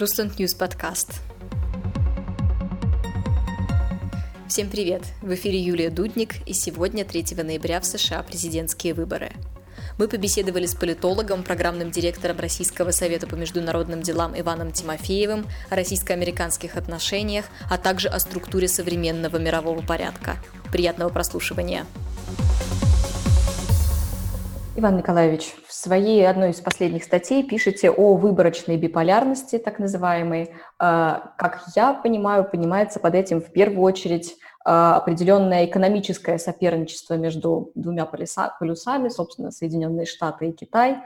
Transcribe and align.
Russland 0.00 0.38
News 0.38 0.54
подкаст. 0.54 1.20
Всем 4.48 4.70
привет! 4.70 5.02
В 5.20 5.34
эфире 5.34 5.60
Юлия 5.60 5.90
Дудник, 5.90 6.36
и 6.48 6.54
сегодня, 6.54 7.04
3 7.04 7.36
ноября, 7.44 7.80
в 7.80 7.84
США 7.84 8.22
президентские 8.22 8.94
выборы. 8.94 9.32
Мы 9.98 10.08
побеседовали 10.08 10.64
с 10.64 10.74
политологом, 10.74 11.42
программным 11.42 11.90
директором 11.90 12.38
Российского 12.38 12.92
совета 12.92 13.26
по 13.26 13.34
международным 13.34 14.00
делам 14.00 14.32
Иваном 14.40 14.72
Тимофеевым 14.72 15.46
о 15.68 15.76
российско-американских 15.76 16.76
отношениях, 16.76 17.44
а 17.68 17.76
также 17.76 18.08
о 18.08 18.18
структуре 18.20 18.68
современного 18.68 19.36
мирового 19.36 19.82
порядка. 19.82 20.38
Приятного 20.72 21.10
прослушивания! 21.10 21.84
Иван 24.76 24.98
Николаевич, 24.98 25.52
в 25.66 25.74
своей 25.74 26.26
одной 26.28 26.50
из 26.50 26.60
последних 26.60 27.02
статей 27.02 27.42
пишете 27.42 27.90
о 27.90 28.14
выборочной 28.14 28.76
биполярности, 28.76 29.58
так 29.58 29.80
называемой. 29.80 30.54
А, 30.78 31.32
как 31.38 31.62
я 31.74 31.92
понимаю, 31.92 32.44
понимается 32.44 33.00
под 33.00 33.16
этим 33.16 33.40
в 33.40 33.50
первую 33.50 33.82
очередь 33.82 34.36
а, 34.64 34.96
определенное 34.96 35.66
экономическое 35.66 36.38
соперничество 36.38 37.14
между 37.14 37.72
двумя 37.74 38.06
полюсами, 38.06 39.08
собственно, 39.08 39.50
Соединенные 39.50 40.06
Штаты 40.06 40.50
и 40.50 40.52
Китай. 40.52 40.98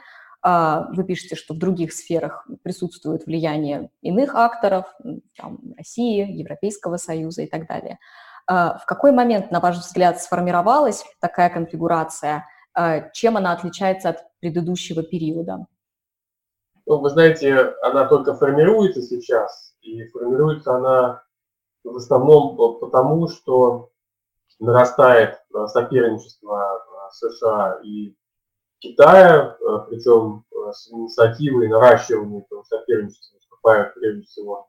А, 0.42 0.88
вы 0.92 1.02
пишете, 1.02 1.34
что 1.34 1.54
в 1.54 1.58
других 1.58 1.94
сферах 1.94 2.46
присутствует 2.62 3.24
влияние 3.24 3.88
иных 4.02 4.34
акторов, 4.34 4.94
там, 5.38 5.58
России, 5.78 6.30
Европейского 6.30 6.98
Союза 6.98 7.42
и 7.42 7.46
так 7.46 7.66
далее. 7.66 7.98
В 8.46 8.82
какой 8.86 9.10
момент, 9.10 9.50
на 9.50 9.58
ваш 9.58 9.78
взгляд, 9.78 10.20
сформировалась 10.20 11.02
такая 11.18 11.48
конфигурация– 11.48 12.46
чем 13.12 13.36
она 13.36 13.52
отличается 13.52 14.10
от 14.10 14.26
предыдущего 14.40 15.02
периода? 15.02 15.66
Ну, 16.86 16.98
вы 16.98 17.10
знаете, 17.10 17.74
она 17.82 18.06
только 18.06 18.34
формируется 18.34 19.00
сейчас, 19.00 19.74
и 19.80 20.06
формируется 20.08 20.74
она 20.74 21.22
в 21.82 21.96
основном 21.96 22.56
потому, 22.78 23.28
что 23.28 23.90
нарастает 24.58 25.42
а, 25.52 25.66
соперничество 25.68 26.62
а, 26.62 27.10
США 27.10 27.80
и 27.82 28.14
Китая, 28.80 29.56
причем 29.88 30.44
с 30.72 30.92
инициативой 30.92 31.68
наращивания 31.68 32.42
этого 32.42 32.64
соперничества 32.64 33.36
выступают 33.36 33.94
прежде 33.94 34.26
всего 34.26 34.68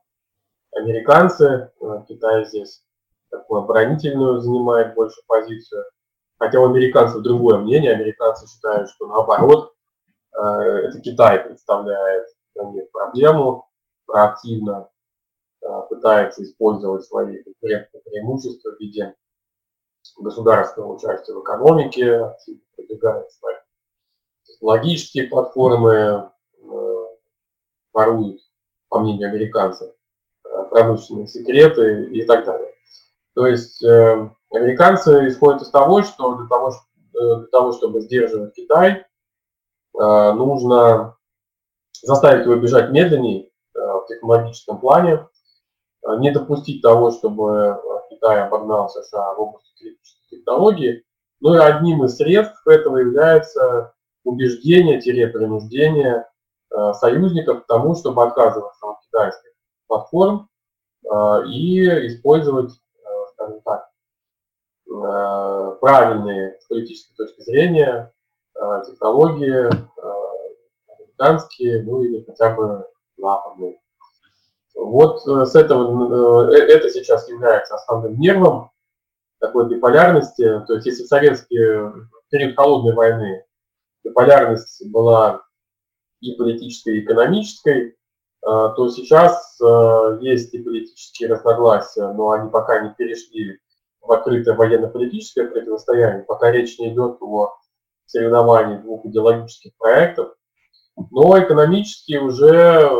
американцы. 0.74 1.70
Китай 2.08 2.46
здесь 2.46 2.82
такую 3.30 3.60
оборонительную 3.60 4.40
занимает 4.40 4.94
больше 4.94 5.20
позицию. 5.26 5.84
Хотя 6.38 6.60
у 6.60 6.66
американцев 6.66 7.22
другое 7.22 7.58
мнение. 7.58 7.92
Американцы 7.92 8.46
считают, 8.46 8.90
что 8.90 9.06
наоборот, 9.06 9.74
э, 10.34 10.40
это 10.40 11.00
Китай 11.00 11.40
представляет 11.40 12.26
них 12.72 12.90
проблему, 12.90 13.68
проактивно 14.06 14.88
э, 15.62 15.66
пытается 15.88 16.42
использовать 16.42 17.04
свои 17.04 17.42
конкурентные 17.42 18.02
преимущества 18.02 18.70
в 18.70 18.80
виде 18.80 19.14
государственного 20.18 20.94
участия 20.94 21.34
в 21.34 21.42
экономике, 21.42 22.34
продвигает 22.76 23.30
свои 23.32 23.56
технологические 24.44 25.28
платформы, 25.28 25.90
э, 25.90 26.30
воруют, 27.92 28.40
по 28.88 29.00
мнению 29.00 29.30
американцев, 29.30 29.92
промышленные 30.70 31.26
секреты 31.26 32.04
и 32.04 32.24
так 32.24 32.44
далее. 32.44 32.72
То 33.34 33.46
есть 33.46 33.84
Американцы 34.56 35.28
исходят 35.28 35.62
из 35.62 35.70
того, 35.70 36.02
что 36.02 36.34
для 36.36 36.48
того, 36.48 36.70
э, 36.70 37.36
для 37.40 37.46
того 37.48 37.72
чтобы 37.72 38.00
сдерживать 38.00 38.54
Китай, 38.54 39.04
э, 39.98 40.32
нужно 40.32 41.16
заставить 42.02 42.46
его 42.46 42.56
бежать 42.56 42.90
медленнее 42.90 43.50
э, 43.74 43.78
в 43.78 44.06
технологическом 44.08 44.78
плане, 44.78 45.26
не 46.18 46.30
допустить 46.30 46.82
того, 46.82 47.10
чтобы 47.10 47.80
Китай 48.10 48.46
обогнал 48.46 48.88
США 48.88 49.34
в 49.34 49.40
области 49.40 49.72
критических 49.76 50.28
технологий. 50.28 51.04
Ну 51.40 51.54
и 51.54 51.58
одним 51.58 52.04
из 52.04 52.16
средств 52.16 52.64
этого 52.64 52.98
является 52.98 53.92
убеждение-принуждение 54.22 56.28
союзников 56.92 57.64
к 57.64 57.66
тому, 57.66 57.96
чтобы 57.96 58.22
отказываться 58.22 58.86
от 58.86 59.00
китайских 59.00 59.50
платформ 59.88 60.48
и 61.48 62.06
использовать, 62.06 62.70
скажем 63.32 63.60
так, 63.62 63.85
правильные 65.80 66.58
с 66.60 66.66
политической 66.66 67.14
точки 67.14 67.42
зрения 67.42 68.12
э, 68.54 68.82
технологии 68.86 69.66
э, 69.66 69.70
американские, 70.88 71.82
ну 71.82 72.02
или 72.02 72.24
хотя 72.24 72.54
бы 72.54 72.86
западные. 73.16 73.80
Вот 74.74 75.22
с 75.22 75.54
этого, 75.54 76.52
это 76.52 76.90
сейчас 76.90 77.28
является 77.28 77.76
основным 77.76 78.20
нервом 78.20 78.70
такой 79.40 79.68
биполярности. 79.68 80.62
То 80.66 80.74
есть 80.74 80.86
если 80.86 81.04
в 81.04 81.08
советский 81.08 81.58
период 82.30 82.56
холодной 82.56 82.94
войны 82.94 83.44
биполярность 84.04 84.86
была 84.90 85.42
и 86.20 86.34
политической, 86.34 86.98
и 86.98 87.04
экономической, 87.04 87.96
то 88.42 88.88
сейчас 88.90 89.58
есть 90.20 90.52
и 90.52 90.62
политические 90.62 91.30
разногласия, 91.30 92.12
но 92.12 92.32
они 92.32 92.50
пока 92.50 92.80
не 92.80 92.92
перешли 92.92 93.58
открытое 94.10 94.54
военно-политическое 94.54 95.44
противостояние, 95.44 96.24
пока 96.24 96.50
речь 96.50 96.78
не 96.78 96.92
идет 96.92 97.18
о 97.20 97.56
соревновании 98.06 98.78
двух 98.78 99.04
идеологических 99.04 99.76
проектов. 99.76 100.34
Но 100.96 101.38
экономически 101.38 102.16
уже 102.16 102.48
э, 102.48 102.90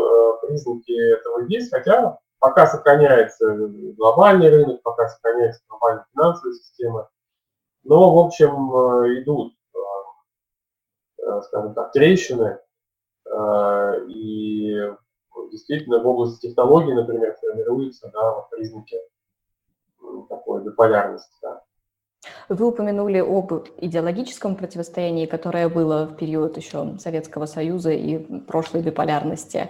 признаки 0.41 0.91
этого 0.91 1.45
есть, 1.47 1.71
хотя 1.71 2.19
пока 2.39 2.67
сохраняется 2.67 3.55
глобальный 3.97 4.49
рынок, 4.49 4.81
пока 4.83 5.07
сохраняется 5.07 5.61
глобальная 5.67 6.05
финансовая 6.13 6.53
система. 6.53 7.09
Но, 7.83 8.13
в 8.13 8.25
общем, 8.25 8.75
э, 8.75 9.21
идут, 9.21 9.53
э, 11.17 11.41
скажем 11.43 11.73
так, 11.73 11.91
трещины. 11.91 12.59
И 14.07 14.89
действительно 15.51 15.99
в 15.99 16.07
области 16.07 16.47
технологий, 16.47 16.93
например, 16.93 17.35
формируются 17.41 18.09
да, 18.13 18.41
признаки 18.49 18.97
такой 20.23 20.63
биполярности. 20.63 21.31
Да. 21.41 21.61
Вы 22.49 22.67
упомянули 22.67 23.19
об 23.19 23.53
идеологическом 23.77 24.55
противостоянии, 24.55 25.25
которое 25.25 25.69
было 25.69 26.05
в 26.05 26.15
период 26.15 26.57
еще 26.57 26.97
Советского 26.97 27.45
Союза 27.45 27.91
и 27.91 28.17
прошлой 28.41 28.81
биполярности. 28.81 29.69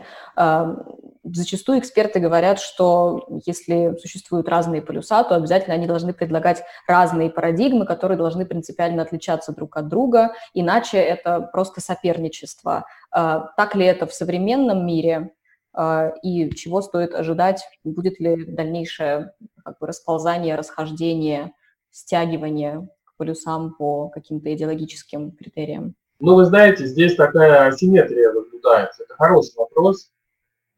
Зачастую 1.23 1.79
эксперты 1.79 2.19
говорят, 2.19 2.59
что 2.59 3.27
если 3.45 3.97
существуют 3.99 4.47
разные 4.47 4.81
полюса, 4.81 5.23
то 5.23 5.35
обязательно 5.35 5.75
они 5.75 5.85
должны 5.85 6.13
предлагать 6.13 6.63
разные 6.87 7.29
парадигмы, 7.29 7.85
которые 7.85 8.17
должны 8.17 8.45
принципиально 8.45 9.01
отличаться 9.01 9.51
друг 9.51 9.75
от 9.75 9.89
друга, 9.89 10.33
иначе 10.53 10.97
это 10.99 11.41
просто 11.41 11.81
соперничество. 11.81 12.85
А, 13.11 13.49
так 13.57 13.75
ли 13.75 13.85
это 13.85 14.07
в 14.07 14.13
современном 14.13 14.85
мире? 14.85 15.33
А, 15.79 16.11
и 16.23 16.49
чего 16.55 16.81
стоит 16.81 17.13
ожидать, 17.13 17.63
будет 17.83 18.19
ли 18.19 18.45
дальнейшее 18.45 19.35
как 19.63 19.77
бы, 19.77 19.85
расползание, 19.85 20.55
расхождение, 20.55 21.53
стягивание 21.91 22.89
к 23.03 23.15
полюсам 23.15 23.75
по 23.75 24.09
каким-то 24.09 24.51
идеологическим 24.51 25.33
критериям? 25.33 25.93
Ну, 26.19 26.33
вы 26.33 26.45
знаете, 26.45 26.87
здесь 26.87 27.15
такая 27.15 27.67
асимметрия 27.67 28.33
наблюдается. 28.33 29.03
Это 29.03 29.13
хороший 29.13 29.55
вопрос. 29.55 30.09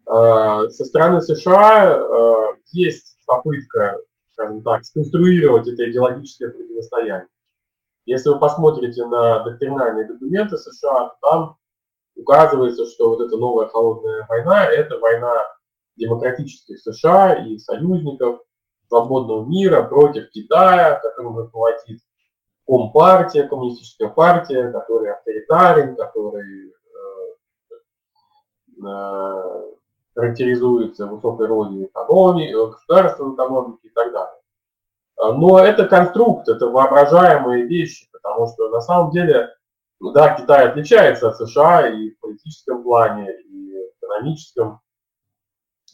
А, 0.06 0.68
со 0.68 0.84
стороны 0.84 1.22
США 1.22 1.94
а, 1.94 2.56
есть 2.74 3.20
попытка, 3.26 4.00
скажем 4.34 4.62
так, 4.64 4.84
сконструировать 4.84 5.66
это 5.70 5.90
идеологическое 5.90 6.50
противостояние. 6.50 7.28
Если 8.06 8.28
вы 8.28 8.38
посмотрите 8.38 9.06
на 9.06 9.46
доктринальные 9.46 10.08
документы 10.08 10.58
США, 10.58 11.14
там 11.22 11.56
указывается, 12.20 12.86
что 12.86 13.10
вот 13.10 13.22
эта 13.22 13.38
новая 13.38 13.68
холодная 13.68 14.26
война– 14.28 14.66
это 14.72 14.98
война 15.00 15.34
демократических 15.96 16.80
США 16.80 17.46
и 17.46 17.58
союзников 17.58 18.42
свободного 18.88 19.46
мира 19.46 19.84
против 19.84 20.30
Китая, 20.32 21.00
которым 21.02 21.38
руководит 21.38 22.00
Компартия, 22.70 23.48
коммунистическая 23.48 24.10
партия, 24.10 24.72
который 24.72 25.12
авторитарен, 25.12 25.96
который 25.96 26.70
э, 26.70 27.34
э, 28.86 29.72
характеризуется 30.14 31.08
высокой 31.08 31.48
ролью 31.48 31.88
экономии, 31.88 32.54
э, 32.54 32.72
государства 32.72 33.24
в 33.24 33.34
экономике 33.34 33.88
и 33.88 33.90
так 33.90 34.14
далее. 34.14 34.36
Но 35.18 35.58
это 35.58 35.88
конструкт, 35.88 36.48
это 36.48 36.68
воображаемые 36.68 37.66
вещи, 37.66 38.08
потому 38.12 38.46
что 38.46 38.70
на 38.70 38.82
самом 38.82 39.10
деле 39.12 39.50
да, 40.00 40.36
Китай 40.36 40.68
отличается 40.68 41.30
от 41.30 41.38
США 41.38 41.90
и 41.90 42.12
в 42.12 42.20
политическом 42.20 42.84
плане, 42.84 43.32
и 43.32 43.74
в 43.74 44.04
экономическом, 44.04 44.82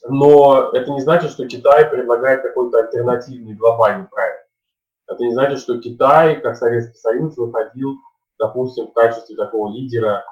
но 0.08 0.70
это 0.74 0.92
не 0.92 1.02
значит, 1.02 1.32
что 1.32 1.48
Китай 1.48 1.90
предлагает 1.90 2.44
какой-то 2.44 2.80
альтернативный 2.80 3.56
глобальный 3.56 4.08
проект. 4.08 4.48
Это 5.08 5.24
не 5.24 5.34
значит, 5.34 5.60
что 5.60 5.80
Китай, 5.80 6.40
как 6.42 6.56
Советский 6.58 6.98
Союз, 6.98 7.38
выходил, 7.38 7.96
допустим, 8.38 8.88
в 8.88 8.94
качестве 8.94 9.36
такого 9.36 9.72
лидера 9.72 10.24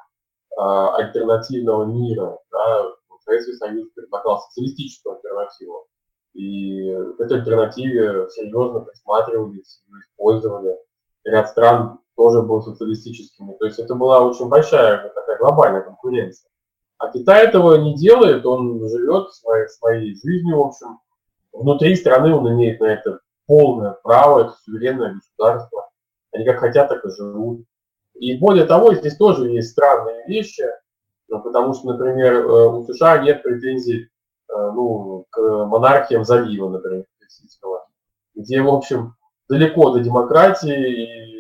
э, 0.52 0.62
альтернативного 0.62 1.86
мира, 1.86 2.38
да, 2.52 2.94
Советский 3.24 3.54
Союз 3.54 3.90
предлагал 3.96 4.42
социалистическую 4.42 5.16
альтернативу. 5.16 5.88
И 6.34 6.92
к 7.18 7.22
этой 7.22 7.40
альтернативе 7.40 8.28
серьезно 8.30 8.82
присматривались, 8.82 9.84
использовали. 10.12 10.78
Ряд 11.24 11.50
стран 11.50 12.00
тоже 12.16 12.42
был 12.42 12.62
социалистическими. 12.62 13.54
То 13.60 13.66
есть 13.66 13.80
это 13.80 13.96
была 13.96 14.22
очень 14.22 14.48
большая 14.48 15.10
такая 15.10 15.38
глобальная 15.38 15.82
конкуренция. 15.82 16.50
А 16.98 17.12
Китай 17.12 17.46
этого 17.46 17.76
не 17.76 17.96
делает, 17.96 18.46
он 18.46 18.80
живет 18.88 19.34
своей, 19.34 19.68
своей 19.68 20.16
жизнью, 20.16 20.58
в 20.58 20.68
общем. 20.68 21.00
Внутри 21.52 21.96
страны 21.96 22.34
он 22.34 22.50
имеет 22.54 22.80
на 22.80 22.86
это 22.86 23.20
полное 23.46 23.98
право, 24.04 24.42
это 24.42 24.54
суверенное 24.64 25.16
государство. 25.16 25.90
Они 26.32 26.46
как 26.46 26.60
хотят, 26.60 26.90
так 26.90 27.04
и 27.06 27.10
живут. 27.10 27.66
И 28.16 28.38
более 28.38 28.66
того, 28.66 28.94
здесь 28.94 29.18
тоже 29.18 29.50
есть 29.50 29.72
странные 29.72 30.26
вещи, 30.28 30.66
ну, 31.28 31.42
потому 31.42 31.74
что, 31.74 31.92
например, 31.92 32.36
э, 32.36 32.68
у 32.68 32.86
США 32.86 33.18
нет 33.20 33.44
претензий 33.44 34.04
э, 34.04 34.72
ну, 34.74 35.26
к 35.30 35.40
монархиям 35.40 36.24
залива, 36.24 36.70
например, 36.70 37.06
Персидского, 37.20 37.88
где, 38.36 38.62
в 38.62 38.70
общем, 38.70 39.16
далеко 39.50 39.92
до 39.92 40.00
демократии 40.00 41.32
и 41.32 41.33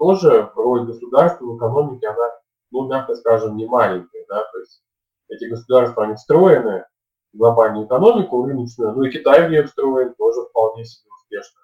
тоже 0.00 0.50
роль 0.56 0.86
государства 0.86 1.44
в 1.44 1.58
экономике, 1.58 2.08
она, 2.08 2.30
ну, 2.70 2.88
мягко 2.88 3.14
скажем, 3.16 3.56
не 3.58 3.66
маленькая, 3.66 4.24
да, 4.30 4.42
то 4.50 4.58
есть 4.58 4.82
эти 5.28 5.44
государства, 5.44 6.04
они 6.04 6.14
встроены 6.14 6.86
в 7.34 7.36
глобальную 7.36 7.86
экономику, 7.86 8.42
рыночную, 8.46 8.92
ну 8.92 9.02
и 9.02 9.10
Китай 9.10 9.46
в 9.46 9.50
нее 9.50 9.64
встроен 9.64 10.14
тоже 10.14 10.40
вполне 10.48 10.86
себе 10.86 11.10
успешно. 11.12 11.60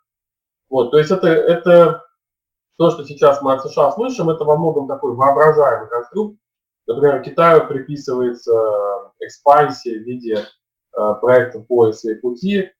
Вот, 0.69 0.91
то 0.91 0.99
есть 0.99 1.11
это, 1.11 1.29
это 1.29 2.05
то, 2.77 2.91
что 2.91 3.05
сейчас 3.05 3.41
мы 3.41 3.55
от 3.55 3.63
США 3.63 3.93
слышим, 3.93 4.29
это 4.29 4.45
во 4.45 4.59
многом 4.59 4.87
такой 4.87 5.15
воображаемый 5.15 5.89
конструкт. 5.89 6.37
Например, 6.87 7.23
Китаю 7.23 7.67
приписывается 7.67 8.53
экспансия 9.21 9.99
в 9.99 10.03
виде 10.03 10.45
э, 10.95 11.15
проекта 11.23 11.61
пояса 11.61 12.11
и 12.11 12.15
пути, 12.17 12.71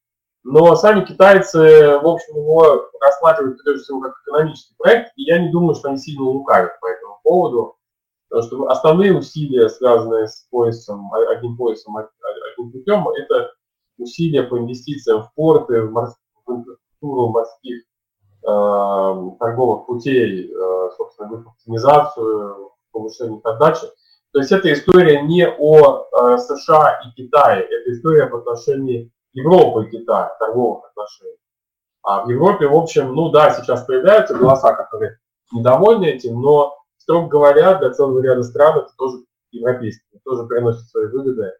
но 0.47 0.75
сами 0.75 1.05
китайцы, 1.05 1.99
в 1.99 2.07
общем, 2.07 2.37
его 2.37 2.89
рассматривают 2.99 3.63
прежде 3.63 3.83
всего 3.83 4.01
как 4.01 4.13
экономический 4.21 4.75
проект, 4.77 5.11
и 5.15 5.23
я 5.23 5.39
не 5.39 5.49
думаю, 5.51 5.75
что 5.75 5.89
они 5.89 5.97
сильно 5.97 6.23
лукавят 6.23 6.79
по 6.79 6.87
этому 6.87 7.19
поводу, 7.23 7.75
потому 8.29 8.47
что 8.47 8.69
основные 8.69 9.17
усилия, 9.17 9.69
связанные 9.69 10.27
с 10.27 10.47
поясом, 10.49 11.13
одним 11.13 11.57
поясом, 11.57 11.97
одним 11.97 12.71
путем, 12.71 13.07
это 13.09 13.51
усилия 13.97 14.43
по 14.43 14.57
инвестициям 14.57 15.23
в 15.23 15.33
порты, 15.33 15.81
в, 15.83 15.91
морс... 15.91 16.15
в 16.45 16.51
инфраструктуру 16.51 17.29
морских 17.29 17.83
Эм, 18.47 19.35
торговых 19.39 19.87
путей, 19.87 20.49
э, 20.49 20.89
собственно, 20.95 21.27
в 21.27 21.41
их 21.41 21.47
оптимизацию, 21.47 22.71
повышение 22.93 23.39
их 23.39 23.45
отдачи. 23.45 23.87
То 24.31 24.39
есть 24.39 24.53
эта 24.53 24.71
история 24.71 25.21
не 25.21 25.45
о 25.45 26.05
э, 26.05 26.37
США 26.37 27.01
и 27.03 27.21
Китае, 27.21 27.63
это 27.63 27.91
история 27.91 28.27
в 28.27 28.35
отношении 28.37 29.11
Европы 29.37 29.85
и 29.85 29.91
Китая, 29.91 30.35
торговых 30.39 30.85
отношений. 30.85 31.37
А 32.01 32.25
в 32.25 32.29
Европе, 32.29 32.67
в 32.67 32.75
общем, 32.75 33.13
ну 33.13 33.29
да, 33.29 33.51
сейчас 33.51 33.85
появляются 33.85 34.33
голоса, 34.33 34.73
которые 34.73 35.19
недовольны 35.51 36.05
этим, 36.05 36.41
но, 36.41 36.75
строго 36.97 37.27
говоря, 37.27 37.75
для 37.75 37.91
целого 37.91 38.19
ряда 38.21 38.41
стран 38.41 38.79
это 38.79 38.89
тоже 38.97 39.19
европейские, 39.51 40.19
тоже 40.25 40.45
приносит 40.45 40.87
свои 40.89 41.05
выгоды 41.07 41.53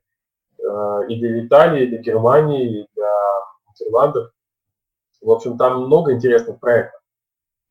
э, 0.58 1.08
и 1.10 1.20
для 1.20 1.46
Италии, 1.46 1.84
и 1.84 1.88
для 1.88 2.00
Германии, 2.00 2.82
и 2.82 2.88
для 2.96 3.12
Нидерландов. 3.70 4.32
В 5.22 5.30
общем, 5.30 5.58
там 5.58 5.84
много 5.84 6.14
интересных 6.14 6.60
проектов. 6.60 7.00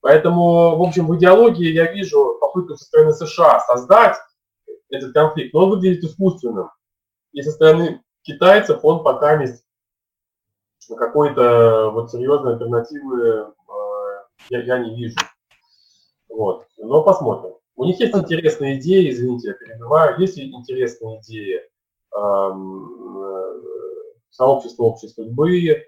Поэтому, 0.01 0.77
в 0.77 0.83
общем, 0.83 1.09
в 1.09 1.17
идеологии 1.17 1.73
я 1.73 1.91
вижу 1.91 2.39
попытку 2.41 2.77
со 2.77 2.85
стороны 2.85 3.13
США 3.13 3.61
создать 3.61 4.17
этот 4.89 5.13
конфликт, 5.13 5.53
но 5.53 5.65
он 5.65 5.71
выглядит 5.71 6.05
искусственным. 6.05 6.71
И 7.33 7.43
со 7.43 7.51
стороны 7.51 8.03
китайцев 8.23 8.81
он 8.85 9.03
пока 9.03 9.41
есть 9.41 9.66
какой-то 10.95 11.91
вот 11.93 12.11
серьезной 12.11 12.55
альтернативы 12.55 13.23
э, 13.29 13.53
я, 14.51 14.63
я 14.63 14.79
не 14.79 14.95
вижу. 14.95 15.17
Вот. 16.29 16.67
Но 16.79 17.03
посмотрим. 17.03 17.55
У 17.77 17.85
них 17.85 17.99
есть 18.01 18.15
интересные 18.15 18.79
идеи, 18.79 19.11
извините, 19.11 19.49
я 19.49 19.55
перебиваю, 19.55 20.19
есть 20.21 20.39
интересные 20.39 21.21
идеи 21.21 21.61
эм, 22.17 23.19
э, 23.19 23.61
сообщества 24.31 24.85
общей 24.85 25.09
судьбы, 25.09 25.85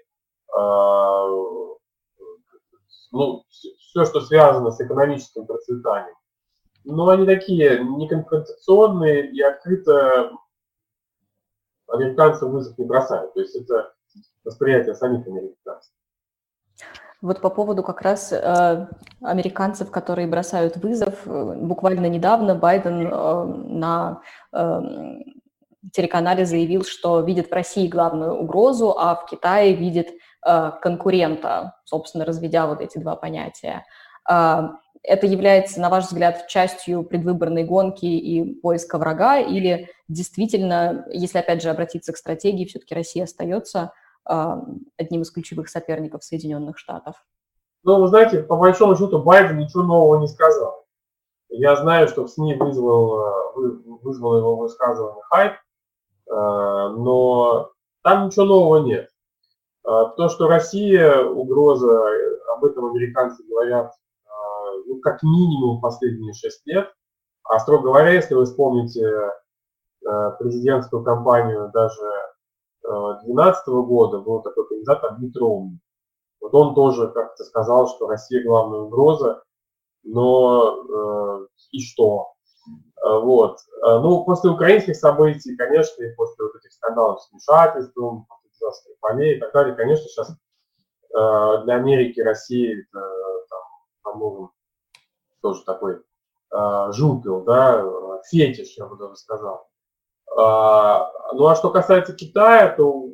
а, 0.55 1.27
ну, 3.11 3.43
все, 3.49 4.05
что 4.05 4.21
связано 4.21 4.71
с 4.71 4.81
экономическим 4.81 5.45
процветанием. 5.45 6.15
Но 6.83 7.09
они 7.09 7.25
такие 7.25 7.83
неконфронтационные 7.83 9.31
и 9.31 9.41
открыто 9.41 10.31
американцы 11.87 12.45
вызов 12.45 12.77
не 12.77 12.85
бросают. 12.85 13.33
То 13.33 13.41
есть 13.41 13.55
это 13.55 13.93
восприятие 14.43 14.95
самих 14.95 15.25
американцев. 15.27 15.91
Вот 17.21 17.41
по 17.41 17.49
поводу 17.49 17.83
как 17.83 18.01
раз 18.01 18.31
э, 18.31 18.87
американцев, 19.21 19.91
которые 19.91 20.27
бросают 20.27 20.77
вызов, 20.77 21.27
э, 21.27 21.55
буквально 21.57 22.07
недавно 22.07 22.55
Байден 22.55 23.07
э, 23.07 23.43
на 23.43 24.21
э, 24.53 24.81
телеканале 25.91 26.45
заявил, 26.45 26.83
что 26.83 27.19
видит 27.19 27.49
в 27.49 27.53
России 27.53 27.89
главную 27.89 28.35
угрозу, 28.35 28.97
а 28.97 29.15
в 29.15 29.25
Китае 29.25 29.75
видит 29.75 30.09
Э, 30.45 30.71
конкурента, 30.81 31.75
собственно, 31.83 32.23
разведя 32.23 32.65
вот 32.65 32.79
эти 32.79 32.97
два 32.97 33.17
понятия. 33.17 33.85
А, 34.25 34.75
это 35.03 35.25
является, 35.25 35.79
на 35.79 35.89
ваш 35.89 36.05
взгляд, 36.05 36.47
частью 36.47 37.03
предвыборной 37.03 37.63
гонки 37.63 38.05
и 38.05 38.59
поиска 38.59 38.97
врага, 38.97 39.39
или 39.39 39.89
действительно, 40.07 41.05
если 41.11 41.37
опять 41.37 41.61
же 41.61 41.69
обратиться 41.69 42.13
к 42.13 42.17
стратегии, 42.17 42.65
все-таки 42.65 42.95
Россия 42.95 43.23
остается 43.23 43.93
а, 44.25 44.61
одним 44.97 45.21
из 45.21 45.31
ключевых 45.31 45.69
соперников 45.69 46.23
Соединенных 46.23 46.77
Штатов? 46.77 47.15
Ну, 47.83 48.01
вы 48.01 48.07
знаете, 48.07 48.43
по 48.43 48.57
большому 48.57 48.95
счету 48.95 49.23
Байден 49.23 49.57
ничего 49.57 49.83
нового 49.83 50.19
не 50.19 50.27
сказал. 50.27 50.85
Я 51.49 51.75
знаю, 51.77 52.07
что 52.07 52.25
в 52.25 52.29
СМИ 52.29 52.55
вызвал, 52.55 53.19
э, 53.19 53.69
вызвал 54.03 54.37
его 54.37 54.55
высказывание 54.57 55.23
хайп, 55.29 55.53
э, 55.53 55.57
но 56.27 57.71
там 58.03 58.27
ничего 58.27 58.45
нового 58.45 58.85
нет. 58.85 59.09
А, 59.83 60.05
то, 60.05 60.29
что 60.29 60.47
Россия 60.47 61.23
угроза, 61.23 62.03
об 62.53 62.65
этом 62.65 62.85
американцы 62.85 63.43
говорят 63.43 63.91
а, 63.91 63.95
ну, 64.89 64.99
как 64.99 65.23
минимум 65.23 65.81
последние 65.81 66.33
шесть 66.33 66.65
лет. 66.65 66.91
А 67.43 67.59
строго 67.59 67.83
говоря, 67.83 68.11
если 68.11 68.35
вы 68.35 68.45
вспомните 68.45 69.07
а, 70.05 70.31
президентскую 70.31 71.03
кампанию 71.03 71.71
даже 71.73 72.01
2012 72.83 73.67
года, 73.67 74.19
был 74.19 74.41
такой 74.41 74.67
кандидат 74.67 75.03
Абитроум. 75.03 75.79
Вот 76.41 76.53
он 76.53 76.75
тоже 76.75 77.09
как-то 77.09 77.43
сказал, 77.43 77.87
что 77.87 78.07
Россия 78.07 78.43
главная 78.43 78.79
угроза, 78.79 79.43
но 80.03 81.47
и 81.71 81.81
что? 81.81 82.33
Вот. 83.03 83.57
Ну, 83.81 84.23
после 84.23 84.51
украинских 84.51 84.95
событий, 84.95 85.55
конечно, 85.55 86.03
и 86.03 86.15
после 86.15 86.45
вот 86.45 86.55
этих 86.55 86.71
скандалов 86.71 87.21
с 87.21 87.31
вмешательством, 87.31 88.25
государственных 88.59 88.99
полей 88.99 89.37
и 89.37 89.39
так 89.39 89.53
далее. 89.53 89.75
Конечно, 89.75 90.05
сейчас 90.07 90.29
э, 90.29 91.63
для 91.63 91.75
Америки, 91.75 92.19
России 92.19 92.81
это, 92.81 93.01
там, 93.49 93.61
по-моему, 94.03 94.51
тоже 95.41 95.63
такой 95.63 96.01
э, 96.51 96.91
жупел, 96.91 97.43
да, 97.43 97.83
фетиш, 98.29 98.77
я 98.77 98.85
бы 98.85 98.97
даже 98.97 99.15
сказал. 99.15 99.67
А, 100.37 101.11
ну 101.33 101.47
а 101.47 101.55
что 101.55 101.69
касается 101.69 102.13
Китая, 102.13 102.73
то, 102.75 103.09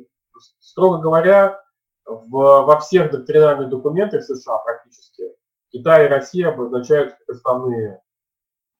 строго 0.60 0.98
говоря, 0.98 1.60
в, 2.04 2.30
во 2.30 2.80
всех 2.80 3.10
доктринальных 3.10 3.68
документах 3.68 4.22
США 4.22 4.58
практически 4.58 5.24
Китай 5.70 6.06
и 6.06 6.08
Россия 6.08 6.48
обозначают 6.48 7.14
как 7.14 7.36
основные 7.36 8.00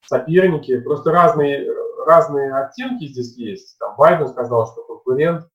соперники. 0.06 0.80
Просто 0.80 1.10
разные, 1.10 1.68
разные 2.06 2.54
оттенки 2.54 3.08
здесь 3.08 3.36
есть. 3.36 3.78
Там 3.78 3.96
Байден 3.96 4.28
сказал, 4.28 4.66
что 4.66 4.84
конкурент, 4.84 5.48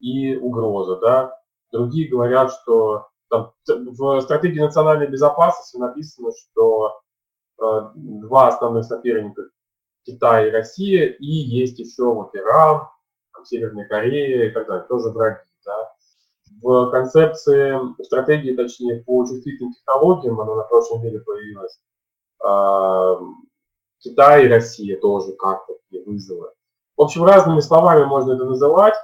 и 0.00 0.36
угроза. 0.36 0.96
Да? 0.96 1.38
Другие 1.70 2.08
говорят, 2.08 2.52
что 2.52 3.08
там, 3.30 3.52
в 3.66 4.20
стратегии 4.20 4.60
национальной 4.60 5.06
безопасности 5.06 5.78
написано, 5.78 6.30
что 6.32 7.00
два 7.94 8.48
основных 8.48 8.84
соперника 8.84 9.42
Китай 10.04 10.48
и 10.48 10.50
Россия, 10.50 11.06
и 11.06 11.26
есть 11.26 11.78
еще 11.78 12.12
вот 12.12 12.34
Иран, 12.34 12.88
Северная 13.44 13.86
Корея 13.86 14.48
и 14.48 14.50
так 14.50 14.68
далее, 14.68 14.86
тоже 14.88 15.10
враги. 15.10 15.40
Да? 15.64 15.92
В 16.62 16.90
концепции, 16.90 17.72
в 17.72 18.04
стратегии, 18.04 18.54
точнее, 18.54 19.02
по 19.02 19.24
чувствительным 19.26 19.72
технологиям, 19.72 20.40
она 20.40 20.54
на 20.54 20.62
прошлом 20.62 21.02
деле 21.02 21.20
появилась, 21.20 21.80
э, 22.44 23.20
Китай 23.98 24.44
и 24.44 24.48
Россия 24.48 24.98
тоже 25.00 25.32
как-то 25.32 25.74
вызовы. 26.06 26.52
В 26.96 27.02
общем, 27.02 27.24
разными 27.24 27.60
словами 27.60 28.04
можно 28.04 28.32
это 28.34 28.44
называть. 28.44 28.94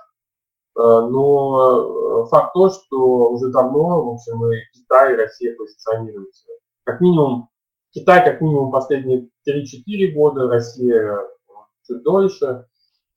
Э, 0.77 0.81
но 0.81 2.23
э, 2.23 2.29
факт 2.29 2.53
то, 2.55 2.71
что 2.71 3.31
уже 3.31 3.49
давно, 3.49 4.05
в 4.05 4.09
общем, 4.15 4.45
и 4.53 4.61
Китай, 4.73 5.15
и 5.15 5.17
Россия 5.17 5.57
позиционируются. 5.57 6.47
Как 6.85 7.01
минимум, 7.01 7.49
Китай 7.91 8.25
как 8.25 8.41
минимум 8.41 8.71
последние 8.71 9.29
3-4 9.49 10.13
года, 10.13 10.49
Россия 10.49 11.19
чуть 11.87 12.03
дольше. 12.03 12.67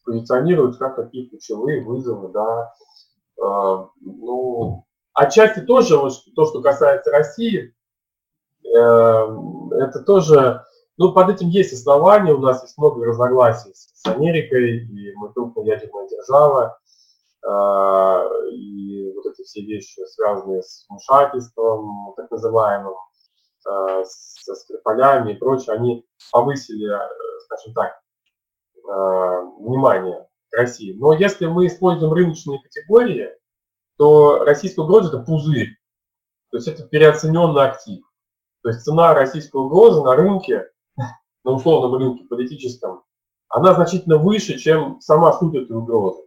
позиционируют 0.03 0.77
как 0.77 0.95
какие 0.95 1.27
ключевые 1.27 1.83
вызовы, 1.83 2.29
да. 2.29 2.73
Э, 3.37 3.85
ну, 4.01 4.85
отчасти 5.13 5.59
тоже, 5.59 5.97
вот, 5.97 6.13
то, 6.35 6.45
что 6.45 6.61
касается 6.61 7.11
России, 7.11 7.75
э, 8.63 8.67
это 8.67 10.03
тоже, 10.05 10.65
ну, 10.97 11.13
под 11.13 11.29
этим 11.29 11.49
есть 11.49 11.73
основания, 11.73 12.33
у 12.33 12.39
нас 12.39 12.63
есть 12.63 12.77
много 12.77 13.05
разногласий 13.05 13.71
с 13.73 14.05
Америкой, 14.07 14.85
и 14.85 15.13
мы 15.15 15.31
крупная 15.33 15.65
ядерная 15.65 16.07
держава, 16.07 16.77
и 18.51 19.11
вот 19.15 19.25
эти 19.25 19.43
все 19.43 19.61
вещи, 19.61 19.99
связанные 20.05 20.61
с 20.61 20.85
вмешательством, 20.87 22.13
так 22.15 22.29
называемым, 22.29 22.93
со 23.63 24.55
скрипалями 24.55 25.33
и 25.33 25.37
прочее, 25.37 25.75
они 25.75 26.05
повысили, 26.31 26.89
скажем 27.45 27.73
так, 27.73 28.01
внимание 29.59 30.27
к 30.49 30.57
России. 30.57 30.93
Но 30.93 31.13
если 31.13 31.45
мы 31.45 31.67
используем 31.67 32.13
рыночные 32.13 32.59
категории, 32.61 33.29
то 33.97 34.43
российская 34.43 34.81
угроза– 34.81 35.09
это 35.09 35.19
пузырь. 35.19 35.77
То 36.49 36.57
есть 36.57 36.67
это 36.67 36.83
переоцененный 36.87 37.63
актив. 37.63 38.03
То 38.63 38.69
есть 38.69 38.81
цена 38.81 39.13
российской 39.13 39.57
угрозы 39.57 40.01
на 40.01 40.15
рынке, 40.15 40.69
на 41.43 41.51
условном 41.51 41.95
рынке 41.95 42.25
политическом, 42.25 43.03
она 43.47 43.73
значительно 43.73 44.17
выше, 44.17 44.57
чем 44.57 44.99
сама 45.01 45.33
суть 45.33 45.55
этой 45.55 45.75
угрозы. 45.75 46.23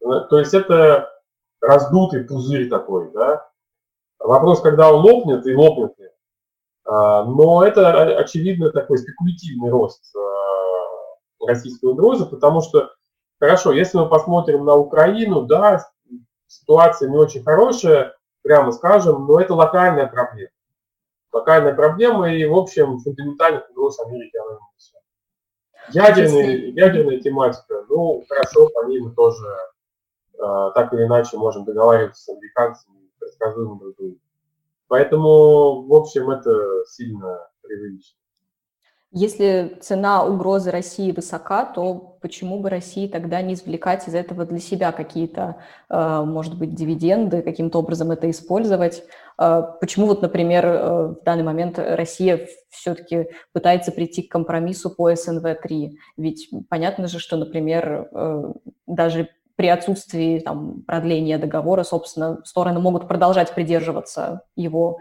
То 0.00 0.38
есть 0.38 0.54
это 0.54 1.10
раздутый 1.60 2.24
пузырь 2.24 2.68
такой, 2.68 3.10
да. 3.12 3.48
Вопрос, 4.18 4.60
когда 4.60 4.92
он 4.92 5.04
лопнет, 5.04 5.46
и 5.46 5.54
лопнет 5.54 5.98
ли. 5.98 6.08
А, 6.86 7.24
но 7.24 7.64
это, 7.64 8.16
очевидно, 8.16 8.70
такой 8.70 8.98
спекулятивный 8.98 9.70
рост 9.70 10.14
а, 10.16 11.46
российской 11.46 11.86
угрозы, 11.86 12.26
потому 12.26 12.60
что, 12.60 12.92
хорошо, 13.40 13.72
если 13.72 13.98
мы 13.98 14.08
посмотрим 14.08 14.64
на 14.64 14.76
Украину, 14.76 15.42
да, 15.42 15.84
ситуация 16.46 17.08
не 17.08 17.16
очень 17.16 17.42
хорошая, 17.42 18.16
прямо 18.42 18.70
скажем, 18.70 19.26
но 19.26 19.40
это 19.40 19.54
локальная 19.54 20.06
проблема. 20.06 20.50
Локальная 21.32 21.74
проблема, 21.74 22.32
и, 22.32 22.44
в 22.46 22.56
общем, 22.56 22.98
фундаментальных 23.00 23.68
угроз 23.70 23.98
Америки 24.00 24.36
она 24.36 24.52
не 24.52 24.66
несет. 24.76 25.02
Ядерная, 25.90 26.56
ядерная 26.70 27.20
тематика, 27.20 27.84
ну, 27.88 28.24
хорошо, 28.28 28.68
по 28.68 28.86
ней 28.86 29.00
мы 29.00 29.10
тоже 29.10 29.44
э, 30.34 30.70
так 30.74 30.92
или 30.92 31.04
иначе 31.04 31.36
можем 31.36 31.64
договариваться 31.64 32.22
с 32.22 32.28
американцами, 32.28 33.10
предсказуемо 33.18 33.78
друг 33.78 33.96
другу. 33.96 34.18
Поэтому, 34.88 35.86
в 35.86 35.94
общем, 35.94 36.30
это 36.30 36.84
сильно 36.86 37.48
преувеличено. 37.62 38.16
Если 39.12 39.78
цена 39.80 40.24
угрозы 40.24 40.70
России 40.70 41.12
высока, 41.12 41.64
то 41.64 42.18
почему 42.20 42.58
бы 42.58 42.68
России 42.68 43.06
тогда 43.06 43.40
не 43.40 43.54
извлекать 43.54 44.06
из 44.08 44.14
этого 44.14 44.44
для 44.44 44.58
себя 44.58 44.92
какие-то, 44.92 45.56
э, 45.88 46.22
может 46.26 46.58
быть, 46.58 46.74
дивиденды, 46.74 47.40
каким-то 47.40 47.78
образом 47.78 48.10
это 48.10 48.28
использовать? 48.28 49.04
Э, 49.38 49.62
почему 49.80 50.06
вот, 50.06 50.22
например, 50.22 50.66
э, 50.66 51.06
в 51.20 51.24
данный 51.24 51.44
момент 51.44 51.78
Россия 51.78 52.46
все-таки 52.68 53.28
пытается 53.52 53.90
прийти 53.90 54.22
к 54.22 54.30
компромиссу 54.30 54.90
по 54.90 55.10
СНВ-3? 55.10 55.92
Ведь 56.18 56.50
понятно 56.68 57.06
же, 57.06 57.18
что, 57.18 57.36
например, 57.36 58.10
даже 58.86 59.30
при 59.56 59.68
отсутствии 59.68 60.38
там, 60.38 60.82
продления 60.82 61.38
договора, 61.38 61.82
собственно, 61.82 62.42
стороны 62.44 62.78
могут 62.78 63.08
продолжать 63.08 63.54
придерживаться 63.54 64.42
его 64.54 64.98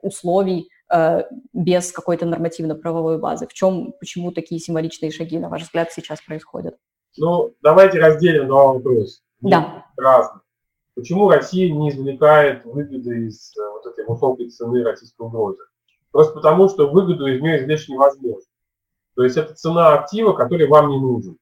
условий, 0.00 0.68
Э, 0.92 1.22
без 1.54 1.90
какой-то 1.90 2.26
нормативно-правовой 2.26 3.18
базы? 3.18 3.46
В 3.46 3.54
чем, 3.54 3.94
почему 3.98 4.30
такие 4.30 4.60
символичные 4.60 5.10
шаги, 5.10 5.38
на 5.38 5.48
ваш 5.48 5.62
взгляд, 5.62 5.90
сейчас 5.90 6.20
происходят? 6.20 6.76
Ну, 7.16 7.54
давайте 7.62 7.98
разделим 7.98 8.46
два 8.48 8.74
вопроса. 8.74 9.22
Да. 9.40 9.86
Разных. 9.96 10.42
Почему 10.94 11.30
Россия 11.30 11.72
не 11.72 11.88
извлекает 11.88 12.66
выгоды 12.66 13.26
из 13.26 13.56
э, 13.56 13.70
вот 13.70 13.86
этой 13.86 14.04
высокой 14.04 14.50
цены 14.50 14.84
российской 14.84 15.22
угрозы? 15.22 15.60
Просто 16.10 16.34
потому, 16.34 16.68
что 16.68 16.90
выгоду 16.90 17.26
из 17.26 17.40
нее 17.40 17.62
извлечь 17.62 17.88
невозможно. 17.88 18.42
То 19.14 19.24
есть 19.24 19.38
это 19.38 19.54
цена 19.54 19.94
актива, 19.94 20.34
который 20.34 20.66
вам 20.66 20.90
не 20.90 21.00
нужен. 21.00 21.38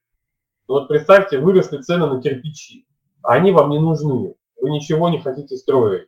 Ну, 0.71 0.79
вот 0.79 0.87
представьте, 0.87 1.41
выросли 1.41 1.79
цены 1.79 2.07
на 2.07 2.23
кирпичи, 2.23 2.87
а 3.25 3.33
они 3.33 3.51
вам 3.51 3.71
не 3.71 3.81
нужны. 3.81 4.37
Вы 4.57 4.71
ничего 4.71 5.09
не 5.09 5.21
хотите 5.21 5.57
строить 5.57 6.07